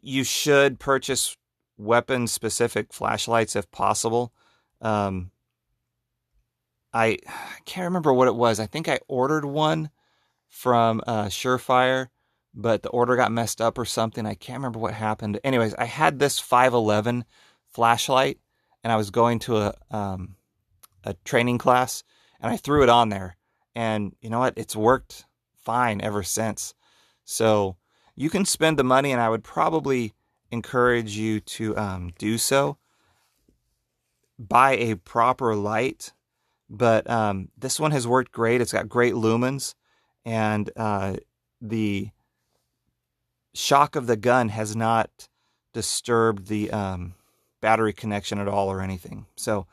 you 0.00 0.24
should 0.24 0.78
purchase 0.78 1.36
weapon 1.76 2.26
specific 2.26 2.92
flashlights 2.92 3.56
if 3.56 3.70
possible. 3.70 4.32
Um, 4.80 5.30
I, 6.92 7.18
I 7.26 7.58
can't 7.64 7.84
remember 7.84 8.12
what 8.12 8.28
it 8.28 8.34
was. 8.34 8.60
I 8.60 8.66
think 8.66 8.88
I 8.88 9.00
ordered 9.08 9.44
one 9.44 9.90
from 10.48 11.02
uh, 11.06 11.26
Surefire, 11.26 12.08
but 12.54 12.82
the 12.82 12.88
order 12.88 13.16
got 13.16 13.32
messed 13.32 13.60
up 13.60 13.78
or 13.78 13.84
something. 13.84 14.26
I 14.26 14.34
can't 14.34 14.58
remember 14.58 14.78
what 14.78 14.94
happened. 14.94 15.38
Anyways, 15.44 15.74
I 15.74 15.84
had 15.84 16.18
this 16.18 16.38
511 16.38 17.24
flashlight 17.72 18.38
and 18.82 18.92
I 18.92 18.96
was 18.96 19.10
going 19.10 19.38
to 19.40 19.58
a 19.58 19.74
um, 19.90 20.36
a 21.04 21.14
training 21.24 21.58
class 21.58 22.02
and 22.40 22.52
I 22.52 22.56
threw 22.56 22.82
it 22.82 22.88
on 22.88 23.08
there. 23.08 23.36
And 23.74 24.14
you 24.20 24.30
know 24.30 24.40
what? 24.40 24.54
It's 24.56 24.76
worked 24.76 25.24
fine 25.56 26.00
ever 26.00 26.22
since. 26.22 26.74
So 27.24 27.76
you 28.14 28.30
can 28.30 28.44
spend 28.44 28.78
the 28.78 28.84
money, 28.84 29.12
and 29.12 29.20
I 29.20 29.28
would 29.28 29.44
probably 29.44 30.14
encourage 30.50 31.16
you 31.16 31.40
to 31.40 31.76
um, 31.76 32.12
do 32.18 32.38
so. 32.38 32.78
Buy 34.38 34.72
a 34.72 34.96
proper 34.96 35.54
light, 35.54 36.12
but 36.70 37.08
um, 37.08 37.50
this 37.56 37.78
one 37.78 37.90
has 37.90 38.06
worked 38.06 38.32
great. 38.32 38.60
It's 38.60 38.72
got 38.72 38.88
great 38.88 39.14
lumens, 39.14 39.74
and 40.24 40.70
uh, 40.76 41.16
the 41.60 42.10
shock 43.54 43.94
of 43.96 44.06
the 44.06 44.16
gun 44.16 44.48
has 44.48 44.74
not 44.74 45.28
disturbed 45.72 46.48
the 46.48 46.70
um, 46.70 47.14
battery 47.60 47.92
connection 47.92 48.38
at 48.38 48.48
all 48.48 48.70
or 48.70 48.80
anything. 48.80 49.26
So 49.36 49.66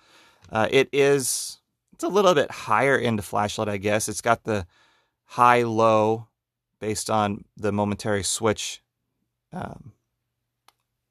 uh, 0.51 0.67
it 0.71 0.89
is 0.91 1.59
it's 1.93 2.03
a 2.03 2.09
little 2.09 2.33
bit 2.33 2.51
higher 2.51 2.97
end 2.97 3.23
flashlight, 3.23 3.69
I 3.69 3.77
guess. 3.77 4.09
It's 4.09 4.21
got 4.21 4.43
the 4.43 4.67
high 5.23 5.63
low 5.63 6.27
based 6.79 7.09
on 7.09 7.45
the 7.55 7.71
momentary 7.71 8.23
switch 8.23 8.81
um, 9.53 9.93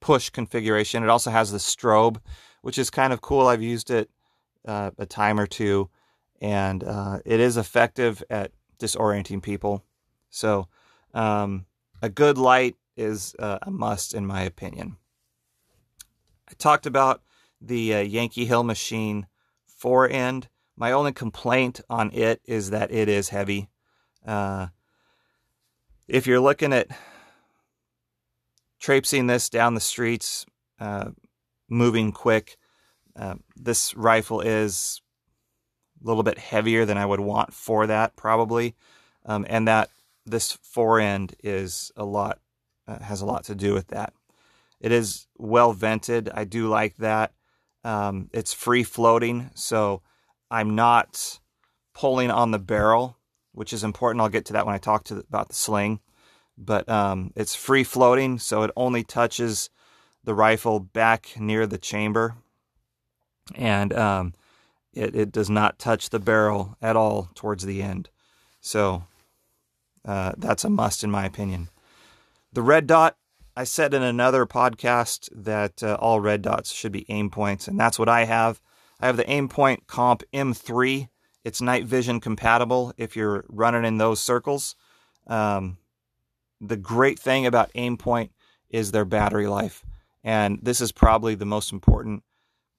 push 0.00 0.28
configuration. 0.28 1.02
It 1.02 1.08
also 1.08 1.30
has 1.30 1.50
the 1.50 1.58
strobe, 1.58 2.20
which 2.60 2.76
is 2.76 2.90
kind 2.90 3.12
of 3.12 3.22
cool. 3.22 3.46
I've 3.46 3.62
used 3.62 3.90
it 3.90 4.10
uh, 4.66 4.90
a 4.98 5.06
time 5.06 5.40
or 5.40 5.46
two, 5.46 5.88
and 6.40 6.84
uh, 6.84 7.20
it 7.24 7.40
is 7.40 7.56
effective 7.56 8.22
at 8.28 8.52
disorienting 8.78 9.42
people. 9.42 9.82
So, 10.28 10.68
um, 11.14 11.64
a 12.02 12.10
good 12.10 12.36
light 12.36 12.76
is 12.96 13.34
uh, 13.38 13.58
a 13.62 13.70
must, 13.70 14.12
in 14.12 14.26
my 14.26 14.42
opinion. 14.42 14.96
I 16.48 16.52
talked 16.58 16.84
about 16.84 17.22
the 17.60 17.94
uh, 17.94 18.00
Yankee 18.00 18.46
Hill 18.46 18.64
machine 18.64 19.26
fore 19.66 20.08
end. 20.08 20.48
My 20.76 20.92
only 20.92 21.12
complaint 21.12 21.80
on 21.88 22.10
it 22.12 22.40
is 22.44 22.70
that 22.70 22.90
it 22.90 23.08
is 23.08 23.28
heavy. 23.28 23.68
Uh, 24.26 24.68
if 26.08 26.26
you're 26.26 26.40
looking 26.40 26.72
at 26.72 26.88
traipsing 28.80 29.26
this 29.26 29.48
down 29.48 29.74
the 29.74 29.80
streets, 29.80 30.46
uh, 30.80 31.10
moving 31.68 32.12
quick, 32.12 32.56
uh, 33.16 33.36
this 33.56 33.94
rifle 33.94 34.40
is 34.40 35.00
a 36.02 36.06
little 36.06 36.22
bit 36.22 36.38
heavier 36.38 36.84
than 36.84 36.98
I 36.98 37.06
would 37.06 37.20
want 37.20 37.54
for 37.54 37.86
that, 37.86 38.16
probably. 38.16 38.74
Um, 39.24 39.46
and 39.48 39.66
that 39.68 39.90
this 40.26 40.52
fore 40.62 41.00
end 41.00 41.34
is 41.42 41.92
a 41.96 42.04
lot, 42.04 42.40
uh, 42.86 42.98
has 43.02 43.20
a 43.20 43.26
lot 43.26 43.44
to 43.44 43.54
do 43.54 43.72
with 43.72 43.88
that. 43.88 44.12
It 44.80 44.92
is 44.92 45.26
well 45.38 45.72
vented. 45.72 46.28
I 46.34 46.44
do 46.44 46.68
like 46.68 46.96
that. 46.96 47.32
Um, 47.84 48.30
it's 48.32 48.52
free 48.52 48.82
floating, 48.82 49.50
so 49.54 50.02
I'm 50.50 50.74
not 50.74 51.38
pulling 51.94 52.30
on 52.30 52.50
the 52.50 52.58
barrel, 52.58 53.18
which 53.52 53.72
is 53.72 53.84
important. 53.84 54.20
I'll 54.22 54.28
get 54.28 54.46
to 54.46 54.52
that 54.54 54.66
when 54.66 54.74
I 54.74 54.78
talk 54.78 55.04
to 55.04 55.18
about 55.18 55.48
the 55.48 55.54
sling. 55.54 56.00
But 56.56 56.88
um, 56.88 57.32
it's 57.34 57.54
free 57.54 57.84
floating, 57.84 58.38
so 58.38 58.62
it 58.62 58.70
only 58.76 59.02
touches 59.02 59.70
the 60.22 60.34
rifle 60.34 60.80
back 60.80 61.34
near 61.38 61.66
the 61.66 61.78
chamber, 61.78 62.36
and 63.54 63.92
um, 63.92 64.34
it, 64.94 65.14
it 65.14 65.32
does 65.32 65.50
not 65.50 65.78
touch 65.78 66.10
the 66.10 66.20
barrel 66.20 66.76
at 66.80 66.96
all 66.96 67.28
towards 67.34 67.64
the 67.64 67.82
end. 67.82 68.08
So 68.60 69.04
uh, 70.04 70.32
that's 70.38 70.64
a 70.64 70.70
must 70.70 71.04
in 71.04 71.10
my 71.10 71.26
opinion. 71.26 71.68
The 72.52 72.62
red 72.62 72.86
dot, 72.86 73.16
I 73.56 73.64
said 73.64 73.94
in 73.94 74.02
another 74.02 74.46
podcast 74.46 75.28
that 75.32 75.82
uh, 75.82 75.96
all 76.00 76.20
red 76.20 76.42
dots 76.42 76.72
should 76.72 76.92
be 76.92 77.04
Aimpoints, 77.04 77.68
and 77.68 77.78
that's 77.78 77.98
what 77.98 78.08
I 78.08 78.24
have. 78.24 78.60
I 79.00 79.06
have 79.06 79.16
the 79.16 79.24
Aimpoint 79.24 79.86
Comp 79.86 80.22
M3 80.32 81.08
it's 81.44 81.60
night 81.60 81.84
vision 81.84 82.20
compatible 82.20 82.94
if 82.96 83.14
you're 83.14 83.44
running 83.48 83.84
in 83.84 83.98
those 83.98 84.20
circles. 84.20 84.74
Um, 85.26 85.76
the 86.60 86.78
great 86.78 87.18
thing 87.18 87.44
about 87.44 87.72
Aimpoint 87.74 88.30
is 88.70 88.90
their 88.90 89.04
battery 89.04 89.46
life. 89.46 89.84
And 90.24 90.58
this 90.62 90.80
is 90.80 90.90
probably 90.90 91.34
the 91.34 91.44
most 91.44 91.70
important 91.70 92.24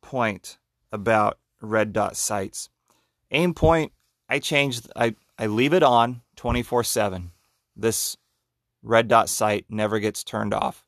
point 0.02 0.58
about 0.92 1.38
red 1.62 1.94
dot 1.94 2.18
sights. 2.18 2.70
Aimpoint, 3.32 3.92
I 4.28 4.40
changed, 4.40 4.90
I, 4.96 5.16
I 5.38 5.46
leave 5.46 5.74
it 5.74 5.84
on 5.84 6.22
24 6.36 6.84
7. 6.84 7.32
This 7.76 8.18
red 8.86 9.08
dot 9.08 9.30
sight 9.30 9.66
never 9.70 10.00
gets 10.00 10.24
turned 10.24 10.54
off. 10.54 10.86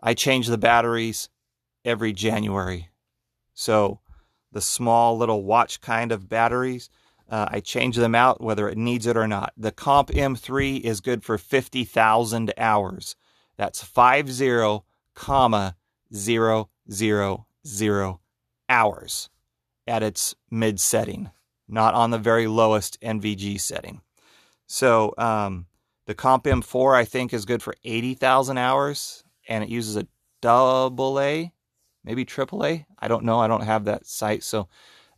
I 0.00 0.14
change 0.14 0.46
the 0.46 0.58
batteries 0.58 1.28
every 1.84 2.12
January. 2.12 2.88
So 3.54 4.00
the 4.52 4.60
small 4.60 5.16
little 5.16 5.42
watch 5.44 5.80
kind 5.80 6.12
of 6.12 6.28
batteries. 6.28 6.90
Uh, 7.28 7.48
I 7.50 7.60
change 7.60 7.96
them 7.96 8.14
out 8.14 8.40
whether 8.42 8.68
it 8.68 8.78
needs 8.78 9.06
it 9.06 9.16
or 9.16 9.26
not. 9.26 9.52
The 9.56 9.72
Comp 9.72 10.10
M3 10.10 10.80
is 10.80 11.00
good 11.00 11.24
for 11.24 11.38
50,000 11.38 12.52
hours. 12.58 13.16
That's 13.56 13.82
50, 13.82 14.82
comma, 15.14 15.76
000 16.12 16.68
hours 18.68 19.30
at 19.86 20.02
its 20.02 20.34
mid 20.50 20.80
setting, 20.80 21.30
not 21.68 21.94
on 21.94 22.10
the 22.10 22.18
very 22.18 22.46
lowest 22.46 23.00
NVG 23.00 23.60
setting. 23.60 24.00
So 24.66 25.14
um, 25.18 25.66
the 26.06 26.14
Comp 26.14 26.44
M4 26.44 26.96
I 26.96 27.04
think 27.04 27.32
is 27.32 27.44
good 27.44 27.62
for 27.62 27.74
80,000 27.84 28.58
hours, 28.58 29.24
and 29.48 29.62
it 29.62 29.70
uses 29.70 29.96
a 29.96 30.06
double 30.40 31.20
A 31.20 31.52
maybe 32.04 32.24
triple 32.24 32.64
A. 32.64 32.86
I 32.98 33.08
don't 33.08 33.24
know. 33.24 33.38
I 33.38 33.48
don't 33.48 33.64
have 33.64 33.84
that 33.84 34.06
sight. 34.06 34.42
So 34.42 34.68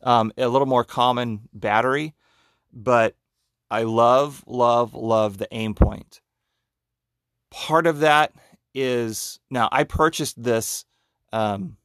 um, 0.03 0.31
a 0.37 0.47
little 0.47 0.67
more 0.67 0.83
common 0.83 1.41
battery, 1.53 2.13
but 2.71 3.15
I 3.71 3.83
love, 3.83 4.43
love, 4.47 4.93
love 4.93 5.37
the 5.37 5.47
Aimpoint. 5.51 6.21
Part 7.51 7.87
of 7.87 7.99
that 7.99 8.33
is 8.73 9.39
now 9.49 9.69
I 9.71 9.83
purchased 9.83 10.41
this 10.41 10.85
um, 11.31 11.77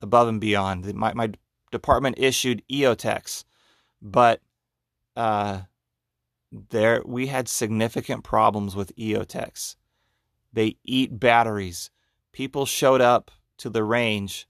above 0.00 0.28
and 0.28 0.40
beyond. 0.40 0.92
My, 0.94 1.12
my 1.14 1.32
department 1.72 2.18
issued 2.18 2.62
EOTechs, 2.70 3.44
but 4.00 4.40
uh, 5.16 5.62
there 6.52 7.02
we 7.04 7.26
had 7.26 7.48
significant 7.48 8.24
problems 8.24 8.76
with 8.76 8.94
EOTechs. 8.96 9.76
They 10.52 10.76
eat 10.84 11.18
batteries. 11.18 11.90
People 12.32 12.66
showed 12.66 13.00
up 13.00 13.30
to 13.58 13.70
the 13.70 13.84
range 13.84 14.48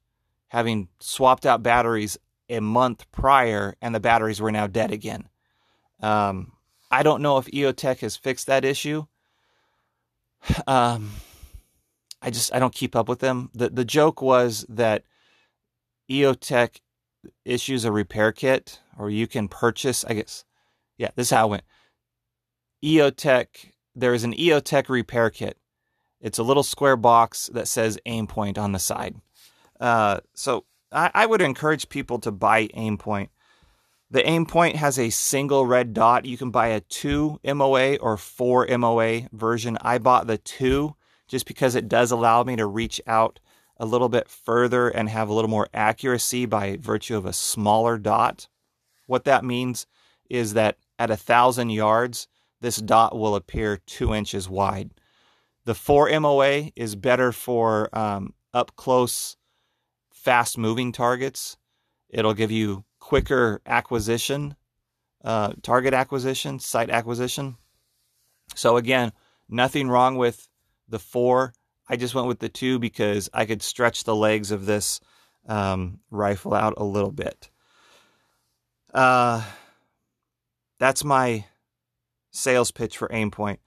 having 0.49 0.89
swapped 1.01 1.47
out 1.47 1.63
batteries 1.63 2.19
a 2.49 2.61
month 2.61 3.11
prior 3.11 3.75
and 3.83 3.95
the 3.95 4.01
batteries 4.01 4.41
were 4.41 4.53
now 4.53 4.67
dead 4.67 4.93
again. 4.93 5.29
Um, 6.01 6.53
I 6.91 7.03
don't 7.03 7.23
know 7.23 7.39
if 7.39 7.47
EOTech 7.47 8.01
has 8.01 8.17
fixed 8.17 8.47
that 8.47 8.65
issue. 8.65 9.07
Um, 10.67 11.11
I 12.23 12.31
just 12.31 12.55
I 12.55 12.59
don't 12.59 12.75
keep 12.75 12.95
up 12.95 13.09
with 13.09 13.19
them. 13.19 13.51
The 13.55 13.71
the 13.71 13.85
joke 13.85 14.23
was 14.23 14.65
that 14.69 15.03
EOTech 16.11 16.81
issues 17.45 17.85
a 17.85 17.93
repair 17.93 18.33
kit 18.33 18.81
or 18.99 19.11
you 19.11 19.27
can 19.27 19.49
purchase, 19.49 20.05
I 20.05 20.15
guess. 20.15 20.45
Yeah, 20.99 21.11
this 21.17 21.29
is 21.29 21.31
how 21.31 21.49
it 21.49 21.51
went. 21.51 21.65
EOTech, 22.87 23.73
there 23.97 24.15
is 24.15 24.23
an 24.23 24.33
EOTech 24.35 24.89
repair 24.89 25.29
kit. 25.29 25.59
It's 26.21 26.39
a 26.39 26.45
little 26.45 26.63
square 26.63 26.97
box 26.97 27.51
that 27.53 27.67
says 27.67 27.99
Aimpoint 28.07 28.59
on 28.59 28.71
the 28.71 28.79
side. 28.79 29.17
Uh, 29.81 30.21
so 30.35 30.65
I, 30.93 31.11
I, 31.13 31.27
would 31.27 31.43
encourage 31.43 31.89
people 31.89 32.21
to 32.21 32.31
buy 32.31 32.69
Aimpoint. 32.69 33.31
The 34.09 34.23
Aimpoint 34.23 34.77
has 34.77 35.01
a 35.01 35.11
single 35.11 35.67
red 35.67 35.95
dot. 35.95 36.27
You 36.27 36.39
can 36.39 36.53
buy 36.53 36.69
a 36.69 36.81
2 36.81 37.41
MOA 37.55 37.97
or 37.97 38.17
4 38.17 38.69
MOA 38.79 39.23
version. 39.33 39.77
I 39.81 39.99
bought 39.99 40.29
the 40.29 40.39
2 40.39 40.95
just 41.27 41.45
because 41.45 41.75
it 41.75 41.89
does 41.89 42.13
allow 42.13 42.45
me 42.45 42.55
to 42.55 42.67
reach 42.67 43.01
out 43.09 43.41
a 43.79 43.85
little 43.85 44.09
bit 44.09 44.29
further 44.29 44.89
and 44.89 45.09
have 45.09 45.29
a 45.29 45.35
little 45.35 45.51
more 45.51 45.69
accuracy 45.75 46.47
by 46.47 46.79
virtue 46.81 47.17
of 47.17 47.27
a 47.27 47.33
smaller 47.33 47.99
dot. 47.99 48.47
What 49.07 49.25
that 49.25 49.45
means 49.45 49.89
is 50.31 50.55
that 50.55 50.79
at 51.01 51.11
a 51.11 51.17
thousand 51.17 51.71
yards, 51.71 52.29
this 52.61 52.77
dot 52.77 53.17
will 53.17 53.35
appear 53.35 53.79
two 53.87 54.15
inches 54.15 54.49
wide. 54.49 54.93
The 55.65 55.75
4 55.75 56.21
MOA 56.21 56.71
is 56.77 56.95
better 56.95 57.33
for 57.33 57.89
um, 57.97 58.35
up 58.55 58.77
close 58.77 59.37
fast 60.13 60.57
moving 60.57 60.93
targets. 60.93 61.57
It'll 62.09 62.35
give 62.35 62.51
you 62.51 62.85
quicker 63.01 63.61
acquisition, 63.67 64.57
uh, 65.25 65.53
target 65.63 65.93
acquisition, 65.93 66.59
sight 66.59 66.91
acquisition. 66.91 67.57
So 68.55 68.77
again, 68.77 69.13
nothing 69.49 69.89
wrong 69.89 70.17
with 70.17 70.49
the 70.89 70.99
four. 70.99 71.53
I 71.89 71.97
just 71.97 72.15
went 72.15 72.29
with 72.29 72.39
the 72.39 72.49
two 72.49 72.79
because 72.79 73.29
I 73.33 73.45
could 73.45 73.63
stretch 73.63 74.05
the 74.05 74.17
legs 74.17 74.51
of 74.51 74.67
this 74.67 75.01
um, 75.47 76.01
rifle 76.11 76.55
out 76.55 76.75
a 76.77 76.85
little 76.85 77.13
bit. 77.13 77.51
Uh, 78.93 79.45
that's 80.79 81.05
my 81.05 81.45
sales 82.37 82.71
pitch 82.71 82.97
for 82.97 83.09
Aimpoint. 83.09 83.59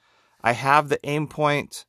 I 0.42 0.54
have 0.54 0.90
the 0.90 1.00
Aimpoint 1.00 1.86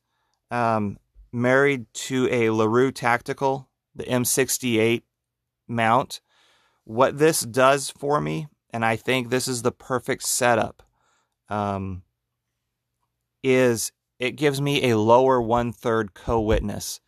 um, 0.49 0.97
married 1.31 1.85
to 1.93 2.27
a 2.31 2.49
LaRue 2.49 2.91
Tactical 2.91 3.69
the 3.95 4.03
M68 4.03 5.03
mount. 5.67 6.21
What 6.83 7.17
this 7.17 7.41
does 7.41 7.89
for 7.89 8.19
me, 8.21 8.47
and 8.71 8.83
I 8.85 8.95
think 8.95 9.29
this 9.29 9.47
is 9.47 9.61
the 9.61 9.71
perfect 9.71 10.23
setup, 10.23 10.83
um, 11.49 12.03
is 13.43 13.91
it 14.19 14.31
gives 14.31 14.61
me 14.61 14.89
a 14.89 14.97
lower 14.97 15.41
one 15.41 15.71
third 15.71 16.13
co 16.13 16.39
witness. 16.39 16.99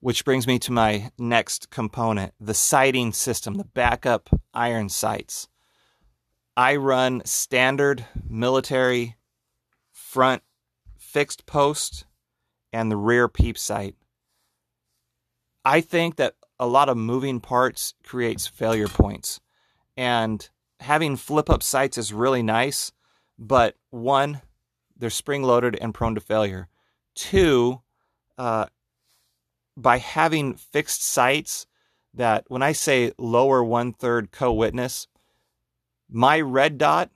Which 0.00 0.24
brings 0.24 0.46
me 0.46 0.60
to 0.60 0.70
my 0.70 1.10
next 1.18 1.70
component 1.70 2.32
the 2.38 2.54
sighting 2.54 3.12
system, 3.12 3.54
the 3.54 3.64
backup 3.64 4.30
iron 4.54 4.88
sights. 4.88 5.48
I 6.58 6.74
run 6.74 7.22
standard 7.24 8.04
military 8.28 9.14
front 9.92 10.42
fixed 10.96 11.46
post 11.46 12.04
and 12.72 12.90
the 12.90 12.96
rear 12.96 13.28
peep 13.28 13.56
sight. 13.56 13.94
I 15.64 15.80
think 15.80 16.16
that 16.16 16.34
a 16.58 16.66
lot 16.66 16.88
of 16.88 16.96
moving 16.96 17.38
parts 17.38 17.94
creates 18.02 18.48
failure 18.48 18.88
points. 18.88 19.38
And 19.96 20.48
having 20.80 21.14
flip 21.14 21.48
up 21.48 21.62
sights 21.62 21.96
is 21.96 22.12
really 22.12 22.42
nice, 22.42 22.90
but 23.38 23.76
one, 23.90 24.42
they're 24.96 25.10
spring 25.10 25.44
loaded 25.44 25.78
and 25.80 25.94
prone 25.94 26.16
to 26.16 26.20
failure. 26.20 26.66
Two, 27.14 27.82
uh, 28.36 28.66
by 29.76 29.98
having 29.98 30.54
fixed 30.54 31.04
sights 31.04 31.68
that 32.14 32.46
when 32.48 32.62
I 32.64 32.72
say 32.72 33.12
lower 33.16 33.62
one 33.62 33.92
third 33.92 34.32
co 34.32 34.52
witness, 34.52 35.06
my 36.10 36.40
red 36.40 36.78
dot, 36.78 37.10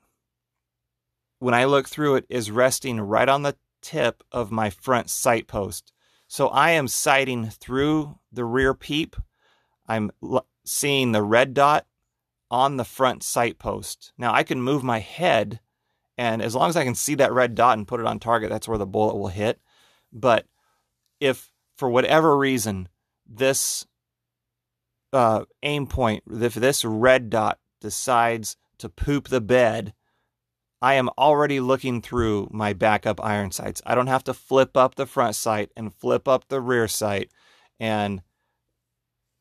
when 1.38 1.54
I 1.54 1.64
look 1.64 1.88
through 1.88 2.16
it, 2.16 2.26
is 2.28 2.50
resting 2.50 3.00
right 3.00 3.28
on 3.28 3.42
the 3.42 3.56
tip 3.80 4.22
of 4.30 4.52
my 4.52 4.70
front 4.70 5.10
sight 5.10 5.48
post. 5.48 5.92
So 6.28 6.48
I 6.48 6.70
am 6.70 6.88
sighting 6.88 7.50
through 7.50 8.18
the 8.32 8.44
rear 8.44 8.74
peep. 8.74 9.16
I'm 9.86 10.10
l- 10.22 10.46
seeing 10.64 11.12
the 11.12 11.22
red 11.22 11.52
dot 11.52 11.86
on 12.50 12.76
the 12.76 12.84
front 12.84 13.22
sight 13.22 13.58
post. 13.58 14.12
Now 14.16 14.32
I 14.32 14.42
can 14.42 14.62
move 14.62 14.84
my 14.84 15.00
head, 15.00 15.60
and 16.16 16.40
as 16.40 16.54
long 16.54 16.68
as 16.68 16.76
I 16.76 16.84
can 16.84 16.94
see 16.94 17.14
that 17.16 17.32
red 17.32 17.54
dot 17.54 17.76
and 17.76 17.88
put 17.88 18.00
it 18.00 18.06
on 18.06 18.18
target, 18.18 18.50
that's 18.50 18.68
where 18.68 18.78
the 18.78 18.86
bullet 18.86 19.16
will 19.16 19.28
hit. 19.28 19.60
But 20.12 20.46
if 21.18 21.50
for 21.76 21.88
whatever 21.88 22.36
reason 22.36 22.88
this 23.26 23.86
uh, 25.12 25.44
Aimpoint, 25.62 26.20
if 26.42 26.54
this 26.54 26.84
red 26.84 27.30
dot 27.30 27.58
decides 27.80 28.56
to 28.82 28.88
poop 28.88 29.28
the 29.28 29.40
bed, 29.40 29.94
I 30.80 30.94
am 30.94 31.08
already 31.16 31.60
looking 31.60 32.02
through 32.02 32.48
my 32.50 32.72
backup 32.72 33.24
iron 33.24 33.52
sights. 33.52 33.80
I 33.86 33.94
don't 33.94 34.08
have 34.08 34.24
to 34.24 34.34
flip 34.34 34.76
up 34.76 34.96
the 34.96 35.06
front 35.06 35.36
sight 35.36 35.70
and 35.76 35.94
flip 35.94 36.26
up 36.26 36.48
the 36.48 36.60
rear 36.60 36.88
sight 36.88 37.30
and 37.78 38.22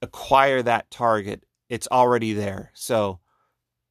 acquire 0.01 0.61
that 0.61 0.91
target. 0.91 1.43
It's 1.69 1.87
already 1.91 2.33
there. 2.33 2.69
So 2.75 3.19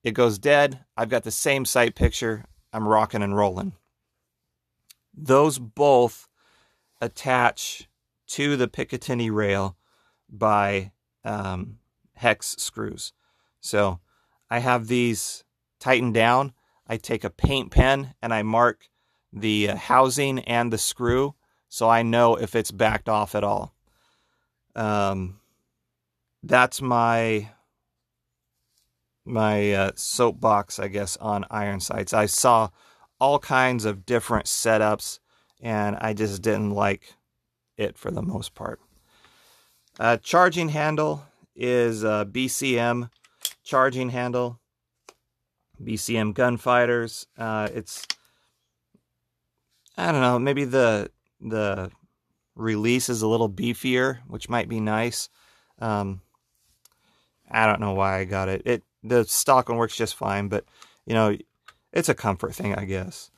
it 0.04 0.12
goes 0.12 0.38
dead. 0.38 0.84
I've 0.96 1.08
got 1.08 1.24
the 1.24 1.32
same 1.32 1.64
sight 1.64 1.96
picture. 1.96 2.44
I'm 2.72 2.86
rocking 2.86 3.22
and 3.22 3.36
rolling. 3.36 3.72
Those 5.12 5.58
both 5.58 6.28
attach 7.00 7.88
to 8.28 8.56
the 8.56 8.68
Picatinny 8.68 9.32
rail 9.32 9.76
by 10.28 10.92
um, 11.24 11.78
hex 12.14 12.54
screws. 12.58 13.12
So 13.60 13.98
I 14.50 14.58
have 14.58 14.88
these 14.88 15.44
tightened 15.78 16.14
down. 16.14 16.52
I 16.86 16.96
take 16.96 17.24
a 17.24 17.30
paint 17.30 17.70
pen 17.70 18.14
and 18.20 18.34
I 18.34 18.42
mark 18.42 18.88
the 19.32 19.70
uh, 19.70 19.76
housing 19.76 20.40
and 20.40 20.72
the 20.72 20.78
screw 20.78 21.34
so 21.68 21.88
I 21.88 22.02
know 22.02 22.34
if 22.34 22.56
it's 22.56 22.72
backed 22.72 23.08
off 23.08 23.34
at 23.34 23.44
all. 23.44 23.72
Um, 24.74 25.40
that's 26.42 26.82
my 26.82 27.50
my 29.24 29.72
uh, 29.72 29.90
soapbox, 29.94 30.78
I 30.78 30.88
guess, 30.88 31.16
on 31.18 31.44
iron 31.50 31.78
sights. 31.78 32.12
I 32.12 32.26
saw 32.26 32.70
all 33.20 33.38
kinds 33.38 33.84
of 33.84 34.04
different 34.04 34.46
setups, 34.46 35.20
and 35.60 35.96
I 36.00 36.14
just 36.14 36.42
didn't 36.42 36.72
like 36.72 37.14
it 37.76 37.96
for 37.96 38.10
the 38.10 38.22
most 38.22 38.54
part. 38.54 38.80
Uh, 40.00 40.16
charging 40.16 40.70
handle 40.70 41.24
is 41.54 42.02
a 42.02 42.26
BCM 42.28 43.10
charging 43.62 44.10
handle. 44.10 44.60
BCM 45.82 46.34
gunfighters. 46.34 47.26
Uh, 47.38 47.68
it's 47.72 48.06
I 49.96 50.12
don't 50.12 50.20
know, 50.20 50.38
maybe 50.38 50.64
the 50.64 51.10
the 51.40 51.90
release 52.54 53.08
is 53.08 53.22
a 53.22 53.28
little 53.28 53.50
beefier, 53.50 54.18
which 54.26 54.48
might 54.48 54.68
be 54.68 54.80
nice. 54.80 55.28
Um, 55.78 56.20
I 57.50 57.66
don't 57.66 57.80
know 57.80 57.94
why 57.94 58.18
I 58.18 58.24
got 58.24 58.48
it. 58.48 58.62
It 58.64 58.82
the 59.02 59.24
stock 59.24 59.68
one 59.68 59.78
works 59.78 59.96
just 59.96 60.14
fine, 60.14 60.48
but 60.48 60.64
you 61.06 61.14
know, 61.14 61.36
it's 61.92 62.08
a 62.08 62.14
comfort 62.14 62.54
thing, 62.54 62.74
I 62.74 62.84
guess. 62.84 63.30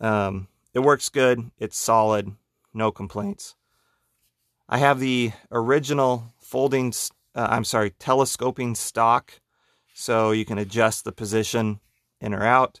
Um, 0.00 0.48
it 0.72 0.80
works 0.80 1.08
good. 1.08 1.50
It's 1.58 1.78
solid. 1.78 2.32
No 2.72 2.90
complaints. 2.90 3.54
I 4.68 4.78
have 4.78 4.98
the 4.98 5.32
original 5.50 6.32
folding. 6.40 6.92
Uh, 7.34 7.48
I'm 7.50 7.64
sorry, 7.64 7.90
telescoping 7.90 8.74
stock 8.74 9.40
so 9.94 10.32
you 10.32 10.44
can 10.44 10.58
adjust 10.58 11.04
the 11.04 11.12
position 11.12 11.80
in 12.20 12.34
or 12.34 12.44
out. 12.44 12.80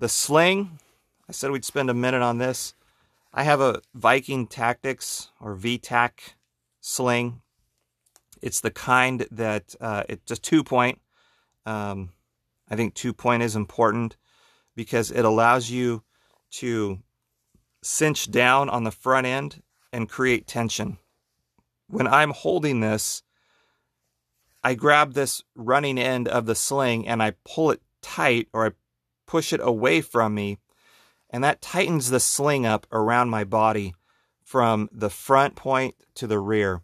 The 0.00 0.08
sling, 0.08 0.80
I 1.28 1.32
said 1.32 1.52
we'd 1.52 1.64
spend 1.64 1.90
a 1.90 1.94
minute 1.94 2.22
on 2.22 2.38
this. 2.38 2.74
I 3.32 3.44
have 3.44 3.60
a 3.60 3.80
Viking 3.94 4.46
Tactics 4.46 5.30
or 5.40 5.54
VTAC 5.54 6.34
sling. 6.80 7.42
It's 8.40 8.60
the 8.60 8.70
kind 8.70 9.26
that 9.30 9.76
uh, 9.80 10.04
it's 10.08 10.32
a 10.32 10.36
two 10.36 10.64
point. 10.64 11.00
Um, 11.64 12.10
I 12.68 12.76
think 12.76 12.94
two 12.94 13.12
point 13.12 13.42
is 13.42 13.54
important 13.54 14.16
because 14.74 15.10
it 15.10 15.24
allows 15.24 15.70
you 15.70 16.02
to 16.52 16.98
cinch 17.82 18.30
down 18.30 18.68
on 18.68 18.84
the 18.84 18.90
front 18.90 19.26
end 19.26 19.62
and 19.92 20.08
create 20.08 20.46
tension. 20.46 20.98
When 21.88 22.06
I'm 22.06 22.30
holding 22.30 22.80
this, 22.80 23.22
I 24.64 24.74
grab 24.74 25.14
this 25.14 25.42
running 25.54 25.98
end 25.98 26.28
of 26.28 26.46
the 26.46 26.54
sling 26.54 27.06
and 27.08 27.22
I 27.22 27.34
pull 27.44 27.70
it 27.70 27.82
tight 28.00 28.48
or 28.52 28.66
I 28.66 28.70
push 29.26 29.52
it 29.52 29.60
away 29.62 30.00
from 30.00 30.34
me. 30.34 30.58
And 31.30 31.42
that 31.42 31.62
tightens 31.62 32.10
the 32.10 32.20
sling 32.20 32.66
up 32.66 32.86
around 32.92 33.30
my 33.30 33.44
body 33.44 33.94
from 34.44 34.88
the 34.92 35.10
front 35.10 35.56
point 35.56 35.94
to 36.14 36.26
the 36.26 36.38
rear. 36.38 36.82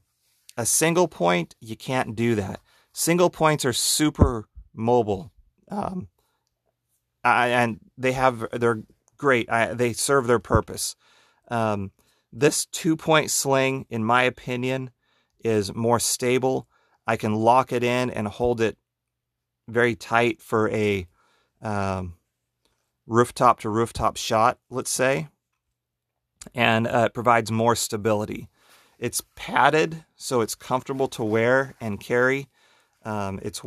A 0.57 0.65
single 0.67 1.07
point, 1.07 1.55
you 1.61 1.77
can't 1.77 2.17
do 2.17 2.35
that. 2.35 2.61
Single 2.93 3.31
points 3.31 3.65
are 3.65 3.73
super 3.73 4.49
mobile. 4.75 5.31
Um, 5.71 6.09
I, 7.23 7.49
and 7.49 7.79
they 7.97 8.13
have, 8.13 8.47
they're 8.53 8.83
great. 9.19 9.51
I, 9.51 9.75
they 9.75 9.93
serve 9.93 10.27
their 10.27 10.39
purpose. 10.39 10.97
Um, 11.49 11.93
this 12.33 12.67
two 12.67 12.97
point 12.97 13.31
sling, 13.31 13.87
in 13.91 14.03
my 14.03 14.23
opinion, 14.23 14.91
is 15.45 15.75
more 15.75 16.01
stable 16.01 16.69
I 17.09 17.17
can 17.17 17.35
lock 17.35 17.73
it 17.73 17.83
in 17.83 18.11
and 18.11 18.29
hold 18.29 18.61
it 18.61 18.77
very 19.67 19.97
tight 19.97 20.43
for 20.43 20.71
a 20.71 21.09
um, 21.63 22.17
rooftop 23.07 23.61
to 23.61 23.71
rooftop 23.71 24.19
shot, 24.19 24.59
let's 24.69 24.91
say. 24.91 25.29
And 26.55 26.87
uh, 26.87 27.05
it 27.07 27.15
provides 27.15 27.51
more 27.51 27.75
stability. 27.75 28.51
It's 28.99 29.23
padded, 29.37 30.05
so 30.17 30.43
it's 30.43 30.55
comfortable 30.55 31.09
to 31.09 31.25
wear 31.25 31.75
and 31.81 31.99
carry. 31.99 32.49
Um, 33.07 33.41
it's 33.43 33.63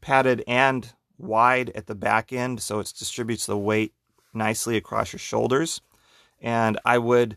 padded 0.00 0.42
and 0.48 0.92
wide 1.18 1.70
at 1.70 1.86
the 1.86 1.94
back 1.94 2.32
end, 2.32 2.60
so 2.60 2.80
it 2.80 2.92
distributes 2.98 3.46
the 3.46 3.56
weight 3.56 3.94
nicely 4.34 4.76
across 4.76 5.12
your 5.12 5.20
shoulders. 5.20 5.82
And 6.40 6.80
I 6.84 6.98
would 6.98 7.36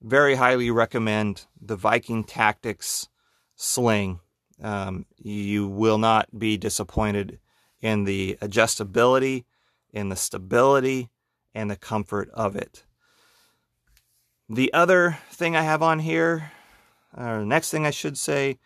very 0.00 0.36
highly 0.36 0.70
recommend 0.70 1.46
the 1.60 1.74
Viking 1.74 2.22
Tactics 2.22 3.08
sling 3.56 4.20
um, 4.62 5.06
you 5.16 5.66
will 5.66 5.98
not 5.98 6.38
be 6.38 6.56
disappointed 6.56 7.38
in 7.80 8.04
the 8.04 8.38
adjustability, 8.40 9.44
in 9.92 10.08
the 10.08 10.16
stability, 10.16 11.10
and 11.54 11.70
the 11.70 11.76
comfort 11.76 12.30
of 12.34 12.56
it. 12.56 12.84
The 14.48 14.72
other 14.72 15.18
thing 15.30 15.56
I 15.56 15.62
have 15.62 15.82
on 15.82 15.98
here, 15.98 16.52
or 17.16 17.40
the 17.40 17.46
next 17.46 17.70
thing 17.70 17.86
I 17.86 17.90
should 17.90 18.16
say, 18.16 18.58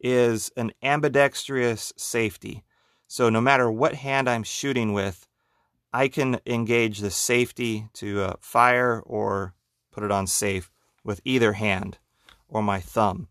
is 0.00 0.50
an 0.56 0.72
ambidextrous 0.82 1.92
safety. 1.96 2.64
So 3.06 3.30
no 3.30 3.40
matter 3.40 3.70
what 3.70 3.94
hand 3.94 4.28
I'm 4.28 4.42
shooting 4.42 4.92
with, 4.92 5.26
I 5.92 6.08
can 6.08 6.40
engage 6.46 6.98
the 6.98 7.10
safety 7.10 7.88
to 7.94 8.22
uh, 8.22 8.34
fire 8.40 9.00
or 9.06 9.54
put 9.90 10.04
it 10.04 10.10
on 10.10 10.26
safe 10.26 10.70
with 11.02 11.20
either 11.24 11.54
hand 11.54 11.98
or 12.48 12.62
my 12.62 12.80
thumb. 12.80 13.28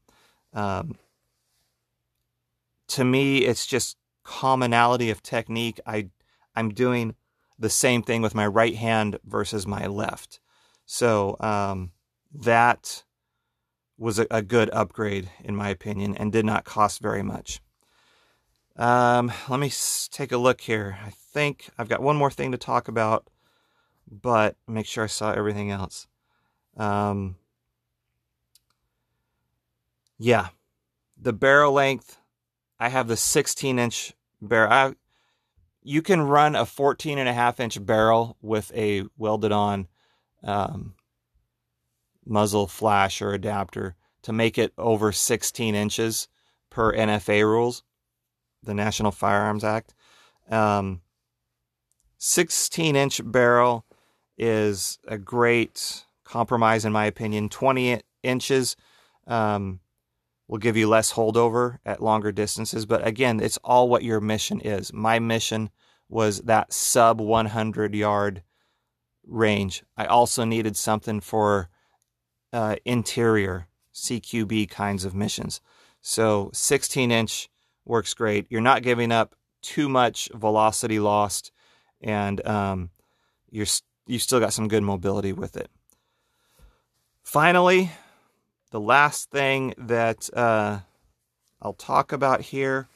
Um, 0.54 0.96
to 2.90 3.04
me, 3.04 3.40
it's 3.40 3.66
just 3.66 3.98
commonality 4.24 5.10
of 5.10 5.24
technique. 5.24 5.80
I 5.86 6.10
I'm 6.56 6.70
doing 6.70 7.16
the 7.60 7.70
same 7.70 8.02
thing 8.02 8.22
with 8.22 8.36
my 8.36 8.48
right 8.48 8.76
hand 8.76 9.20
versus 9.26 9.66
my 9.68 9.88
left. 9.88 10.40
So 10.86 11.38
um, 11.40 11.92
that 12.34 13.04
was 13.98 14.20
a, 14.20 14.28
a, 14.30 14.42
good 14.42 14.70
upgrade 14.72 15.30
in 15.44 15.56
my 15.56 15.70
opinion 15.70 16.16
and 16.16 16.32
did 16.32 16.46
not 16.46 16.66
cost 16.66 17.02
very 17.02 17.24
much. 17.24 17.62
Um, 18.76 19.32
let 19.50 19.60
me 19.60 19.72
take 20.12 20.32
a 20.32 20.38
look 20.38 20.62
here. 20.62 21.00
I 21.04 21.10
think 21.10 21.70
I've 21.78 21.90
got 21.90 22.02
one 22.02 22.16
more 22.16 22.30
thing 22.30 22.52
to 22.52 22.58
talk 22.58 22.88
about, 22.88 23.28
but 24.10 24.56
make 24.68 24.86
sure 24.86 25.04
I 25.04 25.08
saw 25.08 25.32
everything 25.32 25.72
else. 25.72 26.08
Um, 26.76 27.38
yeah, 30.20 30.50
the 31.20 31.34
barrel 31.34 31.74
length 31.74 32.17
I 32.80 32.90
have 32.90 33.08
the 33.08 33.18
16 33.18 33.80
inch 33.80 34.14
barrel. 34.42 34.72
I, 34.72 34.94
you 35.84 36.02
can 36.02 36.22
run 36.22 36.56
a 36.56 36.66
14 36.66 37.18
and 37.18 37.30
a 37.30 37.34
half 37.34 37.60
inch 37.60 37.84
barrel 37.86 38.38
with 38.42 38.72
a 38.76 39.04
welded 39.18 39.52
on 39.52 39.88
um, 40.44 40.96
muzzle 42.26 42.68
flash 42.68 43.22
or 43.22 43.34
adapter 43.34 43.96
to 44.24 44.34
make 44.34 44.58
it 44.58 44.74
over 44.78 45.12
16 45.12 45.76
inches 45.76 46.28
per 46.70 46.94
NFA 46.94 47.44
rules, 47.44 47.84
the 48.64 48.74
National 48.74 49.12
Firearms 49.12 49.64
Act. 49.64 49.94
Um, 50.50 51.02
16 52.18 52.96
inch 52.96 53.22
barrel 53.24 53.86
is 54.38 55.00
a 55.08 55.18
great 55.18 56.04
compromise, 56.24 56.86
in 56.86 56.92
my 56.92 57.06
opinion. 57.06 57.50
20 57.50 58.02
inches 58.24 58.76
um, 59.26 59.80
will 60.48 60.58
give 60.58 60.78
you 60.78 60.88
less 60.88 61.14
holdover 61.14 61.80
at 61.86 62.02
longer 62.02 62.32
distances. 62.32 62.86
But 62.86 63.06
again, 63.06 63.40
it's 63.40 63.58
all 63.64 63.90
what 63.90 64.04
your 64.04 64.22
mission 64.22 64.62
is. 64.62 64.94
My 64.94 65.20
mission 65.20 65.70
was 66.10 66.40
that 66.42 66.72
sub 66.72 67.20
100 67.20 67.94
yard 67.94 68.44
range. 69.26 69.84
I 69.98 70.06
also 70.06 70.46
needed 70.46 70.78
something 70.78 71.20
for 71.20 71.70
uh, 72.54 72.78
interior 72.86 73.68
CQB 73.94 74.70
kinds 74.70 75.04
of 75.04 75.14
missions. 75.14 75.60
So 76.02 76.50
16 76.54 77.12
inch 77.12 77.50
works 77.86 78.14
great. 78.14 78.48
You're 78.50 78.62
not 78.62 78.84
giving 78.84 79.12
up 79.12 79.36
too 79.62 79.90
much 79.90 80.30
velocity 80.34 81.00
lost, 81.00 81.52
and 82.00 82.46
um, 82.48 82.90
you're 83.50 83.66
you 84.06 84.20
still 84.20 84.40
got 84.40 84.54
some 84.54 84.70
good 84.70 84.84
mobility 84.84 85.34
with 85.34 85.58
it. 85.58 85.70
Finally, 87.24 87.92
the 88.72 88.80
last 88.80 89.32
thing 89.32 89.74
that 89.78 90.30
uh, 90.36 90.80
I'll 91.62 91.74
talk 91.74 92.12
about 92.12 92.42
here 92.42 92.88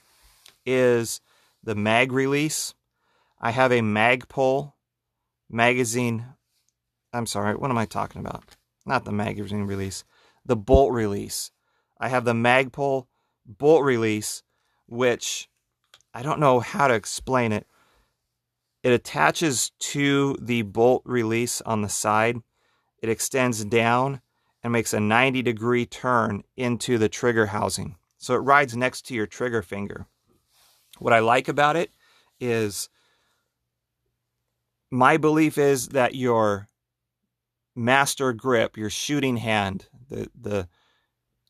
is 0.65 1.21
the 1.63 1.75
mag 1.75 2.11
release. 2.11 2.73
I 3.39 3.51
have 3.51 3.71
a 3.71 3.79
Magpul 3.79 4.73
magazine. 5.49 6.25
I'm 7.13 7.25
sorry, 7.25 7.55
what 7.55 7.71
am 7.71 7.77
I 7.77 7.85
talking 7.85 8.21
about? 8.21 8.43
Not 8.85 9.05
the 9.05 9.11
magazine 9.11 9.63
release, 9.63 10.03
the 10.45 10.55
bolt 10.55 10.91
release. 10.91 11.51
I 11.99 12.09
have 12.09 12.25
the 12.25 12.33
Magpul 12.33 13.07
bolt 13.45 13.83
release, 13.83 14.43
which 14.87 15.47
I 16.13 16.23
don't 16.23 16.39
know 16.39 16.59
how 16.59 16.87
to 16.87 16.93
explain 16.93 17.51
it. 17.51 17.65
It 18.83 18.91
attaches 18.91 19.71
to 19.79 20.35
the 20.41 20.63
bolt 20.63 21.03
release 21.05 21.61
on 21.61 21.81
the 21.81 21.89
side. 21.89 22.37
It 23.01 23.09
extends 23.09 23.63
down 23.63 24.21
and 24.63 24.73
makes 24.73 24.93
a 24.93 24.99
90 24.99 25.41
degree 25.41 25.85
turn 25.85 26.43
into 26.55 26.97
the 26.97 27.09
trigger 27.09 27.47
housing. 27.47 27.95
So 28.17 28.35
it 28.35 28.39
rides 28.39 28.75
next 28.75 29.03
to 29.07 29.15
your 29.15 29.25
trigger 29.25 29.61
finger. 29.61 30.05
What 30.99 31.13
I 31.13 31.19
like 31.19 31.47
about 31.47 31.75
it 31.75 31.91
is 32.39 32.89
my 34.91 35.17
belief 35.17 35.57
is 35.57 35.89
that 35.89 36.13
your 36.15 36.67
master 37.75 38.33
grip, 38.33 38.77
your 38.77 38.89
shooting 38.89 39.37
hand, 39.37 39.87
the 40.09 40.29
the 40.39 40.67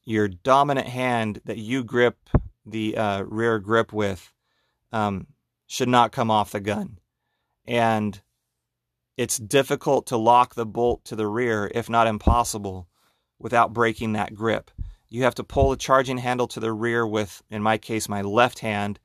your 0.06 0.28
dominant 0.28 0.88
hand 0.88 1.42
that 1.46 1.58
you 1.58 1.84
grip 1.84 2.18
the 2.66 2.96
uh, 2.96 3.24
rear 3.24 3.60
grip 3.60 3.92
with, 3.92 4.32
um, 4.92 5.28
should 5.68 5.90
not 5.90 6.12
come 6.12 6.32
off 6.32 6.52
the 6.52 6.60
gun, 6.60 7.00
and 7.66 8.22
it's 9.18 9.38
difficult 9.38 10.08
to 10.08 10.18
lock 10.18 10.56
the 10.56 10.66
bolt 10.66 11.04
to 11.06 11.16
the 11.16 11.28
rear, 11.28 11.70
if 11.74 11.90
not 11.90 12.08
impossible, 12.08 12.88
without 13.42 13.74
breaking 13.74 14.14
that 14.14 14.36
grip. 14.36 14.72
You 15.10 15.24
have 15.24 15.36
to 15.36 15.44
pull 15.44 15.72
the 15.72 15.78
charging 15.78 16.18
handle 16.18 16.48
to 16.48 16.60
the 16.60 16.72
rear 16.72 17.06
with, 17.06 17.44
in 17.50 17.62
my 17.62 17.78
case, 17.78 18.08
my 18.08 18.22
left 18.22 18.60
hand, 18.60 19.00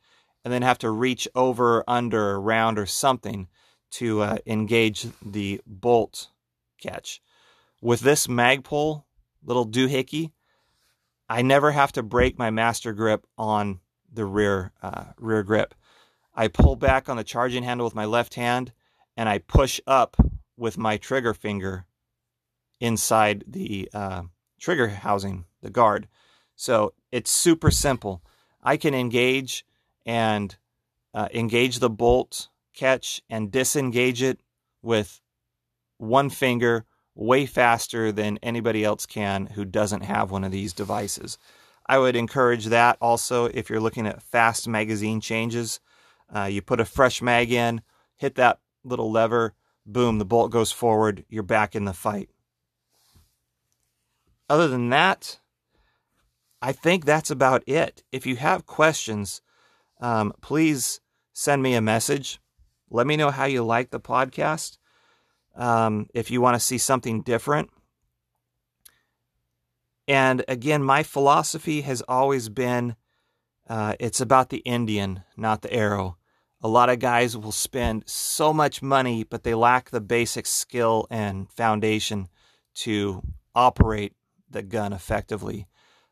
and 0.44 0.52
then 0.52 0.62
have 0.62 0.78
to 0.78 0.90
reach 0.90 1.26
over, 1.34 1.82
under, 1.88 2.36
around, 2.36 2.78
or 2.78 2.86
something 2.86 3.48
to 3.92 4.20
uh, 4.20 4.36
engage 4.46 5.06
the 5.24 5.60
bolt 5.66 6.28
catch. 6.80 7.20
With 7.82 8.00
this 8.00 8.26
Magpul 8.26 9.04
little 9.44 9.66
doohickey, 9.66 10.32
I 11.28 11.42
never 11.42 11.72
have 11.72 11.92
to 11.92 12.02
break 12.02 12.38
my 12.38 12.50
master 12.50 12.92
grip 12.92 13.26
on 13.36 13.80
the 14.12 14.24
rear 14.24 14.72
uh, 14.82 15.06
rear 15.18 15.42
grip. 15.42 15.74
I 16.34 16.48
pull 16.48 16.76
back 16.76 17.08
on 17.08 17.16
the 17.16 17.24
charging 17.24 17.62
handle 17.62 17.86
with 17.86 17.94
my 17.94 18.04
left 18.04 18.34
hand, 18.34 18.72
and 19.16 19.28
I 19.28 19.38
push 19.38 19.80
up 19.86 20.16
with 20.56 20.78
my 20.78 20.96
trigger 20.96 21.34
finger 21.34 21.85
inside 22.80 23.44
the 23.46 23.88
uh, 23.94 24.22
trigger 24.60 24.88
housing, 24.88 25.44
the 25.62 25.70
guard. 25.70 26.08
So 26.54 26.94
it's 27.12 27.30
super 27.30 27.70
simple. 27.70 28.22
I 28.62 28.76
can 28.76 28.94
engage 28.94 29.64
and 30.04 30.56
uh, 31.14 31.28
engage 31.32 31.78
the 31.78 31.90
bolt 31.90 32.48
catch 32.74 33.22
and 33.30 33.50
disengage 33.50 34.22
it 34.22 34.40
with 34.82 35.20
one 35.98 36.30
finger 36.30 36.84
way 37.14 37.46
faster 37.46 38.12
than 38.12 38.38
anybody 38.42 38.84
else 38.84 39.06
can 39.06 39.46
who 39.46 39.64
doesn't 39.64 40.02
have 40.02 40.30
one 40.30 40.44
of 40.44 40.52
these 40.52 40.72
devices. 40.72 41.38
I 41.86 41.98
would 41.98 42.16
encourage 42.16 42.66
that 42.66 42.98
also 43.00 43.46
if 43.46 43.70
you're 43.70 43.80
looking 43.80 44.06
at 44.06 44.22
fast 44.22 44.68
magazine 44.68 45.20
changes. 45.20 45.80
Uh, 46.34 46.44
you 46.44 46.60
put 46.60 46.80
a 46.80 46.84
fresh 46.84 47.22
mag 47.22 47.52
in, 47.52 47.80
hit 48.16 48.34
that 48.34 48.58
little 48.84 49.10
lever, 49.10 49.54
boom, 49.86 50.18
the 50.18 50.24
bolt 50.24 50.50
goes 50.50 50.72
forward, 50.72 51.24
you're 51.28 51.42
back 51.42 51.74
in 51.76 51.84
the 51.84 51.92
fight. 51.92 52.28
Other 54.48 54.68
than 54.68 54.90
that, 54.90 55.40
I 56.62 56.72
think 56.72 57.04
that's 57.04 57.30
about 57.30 57.62
it. 57.68 58.02
If 58.12 58.26
you 58.26 58.36
have 58.36 58.66
questions, 58.66 59.42
um, 60.00 60.32
please 60.40 61.00
send 61.32 61.62
me 61.62 61.74
a 61.74 61.80
message. 61.80 62.40
Let 62.90 63.06
me 63.06 63.16
know 63.16 63.30
how 63.30 63.44
you 63.44 63.64
like 63.64 63.90
the 63.90 64.00
podcast. 64.00 64.78
Um, 65.54 66.08
if 66.14 66.30
you 66.30 66.40
want 66.40 66.54
to 66.54 66.60
see 66.60 66.78
something 66.78 67.22
different. 67.22 67.70
And 70.08 70.44
again, 70.46 70.82
my 70.82 71.02
philosophy 71.02 71.80
has 71.80 72.02
always 72.02 72.48
been 72.48 72.96
uh, 73.68 73.94
it's 73.98 74.20
about 74.20 74.50
the 74.50 74.58
Indian, 74.58 75.22
not 75.36 75.62
the 75.62 75.72
arrow. 75.72 76.16
A 76.62 76.68
lot 76.68 76.88
of 76.88 76.98
guys 76.98 77.36
will 77.36 77.52
spend 77.52 78.04
so 78.06 78.52
much 78.52 78.82
money, 78.82 79.24
but 79.24 79.42
they 79.42 79.54
lack 79.54 79.90
the 79.90 80.00
basic 80.00 80.46
skill 80.46 81.06
and 81.10 81.50
foundation 81.50 82.28
to 82.76 83.22
operate 83.54 84.14
the 84.50 84.62
gun 84.62 84.92
effectively. 84.92 85.66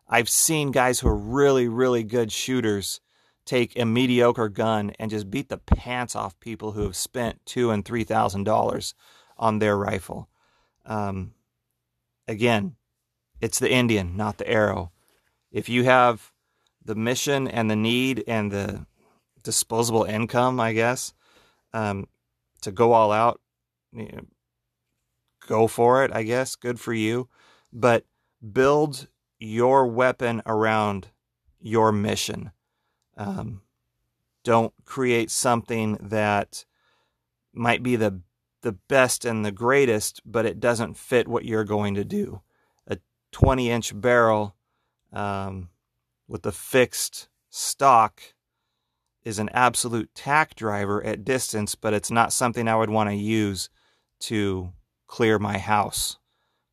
I've 0.08 0.28
seen 0.28 0.70
guys 0.70 1.00
who 1.00 1.08
are 1.08 1.16
really, 1.16 1.68
really 1.68 2.04
good 2.04 2.30
shooters 2.30 3.00
take 3.44 3.78
a 3.78 3.84
mediocre 3.84 4.48
gun 4.48 4.92
and 4.98 5.10
just 5.10 5.30
beat 5.30 5.48
the 5.48 5.58
pants 5.58 6.16
off 6.16 6.38
people 6.40 6.72
who 6.72 6.82
have 6.82 6.96
spent 6.96 7.44
two 7.44 7.70
and 7.70 7.84
three 7.84 8.04
thousand 8.04 8.44
dollars 8.44 8.94
on 9.36 9.58
their 9.58 9.76
rifle. 9.76 10.28
Um, 10.86 11.32
again, 12.28 12.76
it's 13.40 13.58
the 13.58 13.70
Indian, 13.70 14.16
not 14.16 14.38
the 14.38 14.48
arrow. 14.48 14.92
If 15.50 15.68
you 15.68 15.84
have 15.84 16.32
the 16.84 16.94
mission 16.94 17.48
and 17.48 17.70
the 17.70 17.76
need 17.76 18.24
and 18.26 18.50
the 18.50 18.86
disposable 19.42 20.04
income, 20.04 20.60
I 20.60 20.72
guess, 20.72 21.12
um, 21.72 22.08
to 22.62 22.72
go 22.72 22.92
all 22.92 23.12
out, 23.12 23.40
you 23.92 24.08
know, 24.10 24.26
go 25.46 25.66
for 25.66 26.04
it. 26.04 26.12
I 26.14 26.22
guess 26.22 26.56
good 26.56 26.80
for 26.80 26.94
you, 26.94 27.28
but 27.72 28.04
build 28.52 29.08
your 29.38 29.86
weapon 29.86 30.42
around 30.46 31.08
your 31.60 31.92
mission. 31.92 32.52
Um, 33.16 33.62
don't 34.42 34.74
create 34.84 35.30
something 35.30 35.98
that 36.00 36.64
might 37.52 37.82
be 37.82 37.96
the 37.96 38.20
the 38.62 38.72
best 38.72 39.26
and 39.26 39.44
the 39.44 39.52
greatest, 39.52 40.22
but 40.24 40.46
it 40.46 40.58
doesn't 40.58 40.96
fit 40.96 41.28
what 41.28 41.44
you're 41.44 41.64
going 41.64 41.94
to 41.94 42.04
do. 42.04 42.40
A 42.86 42.98
20 43.30 43.70
inch 43.70 44.00
barrel 44.00 44.56
um, 45.12 45.68
with 46.26 46.46
a 46.46 46.52
fixed 46.52 47.28
stock 47.50 48.22
is 49.22 49.38
an 49.38 49.50
absolute 49.50 50.14
tack 50.14 50.54
driver 50.54 51.04
at 51.04 51.26
distance, 51.26 51.74
but 51.74 51.92
it's 51.92 52.10
not 52.10 52.32
something 52.32 52.66
I 52.66 52.76
would 52.76 52.88
want 52.88 53.10
to 53.10 53.14
use 53.14 53.68
to 54.20 54.72
clear 55.06 55.38
my 55.38 55.58
house 55.58 56.16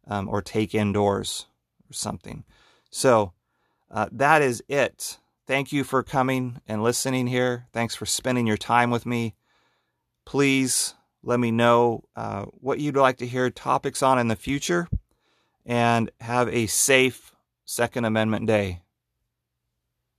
um, 0.08 0.30
or 0.30 0.42
take 0.42 0.74
indoors 0.74 1.48
or 1.92 1.94
something. 1.94 2.44
So 2.90 3.34
uh, 3.92 4.08
that 4.12 4.42
is 4.42 4.64
it. 4.68 5.20
Thank 5.46 5.72
you 5.72 5.84
for 5.84 6.02
coming 6.02 6.62
and 6.68 6.82
listening 6.82 7.28
here. 7.28 7.68
Thanks 7.74 7.94
for 7.94 8.06
spending 8.06 8.48
your 8.48 8.58
time 8.58 8.90
with 8.90 9.06
me. 9.06 9.36
Please 10.26 10.96
let 11.24 11.40
me 11.40 11.52
know 11.52 12.06
uh, 12.16 12.46
what 12.46 12.80
you'd 12.80 12.96
like 12.96 13.18
to 13.18 13.28
hear 13.28 13.50
topics 13.50 14.02
on 14.02 14.18
in 14.18 14.28
the 14.28 14.36
future 14.36 14.88
and 15.66 16.10
have 16.20 16.48
a 16.50 16.68
safe 16.68 17.34
Second 17.66 18.06
Amendment 18.06 18.48
day. 18.48 18.82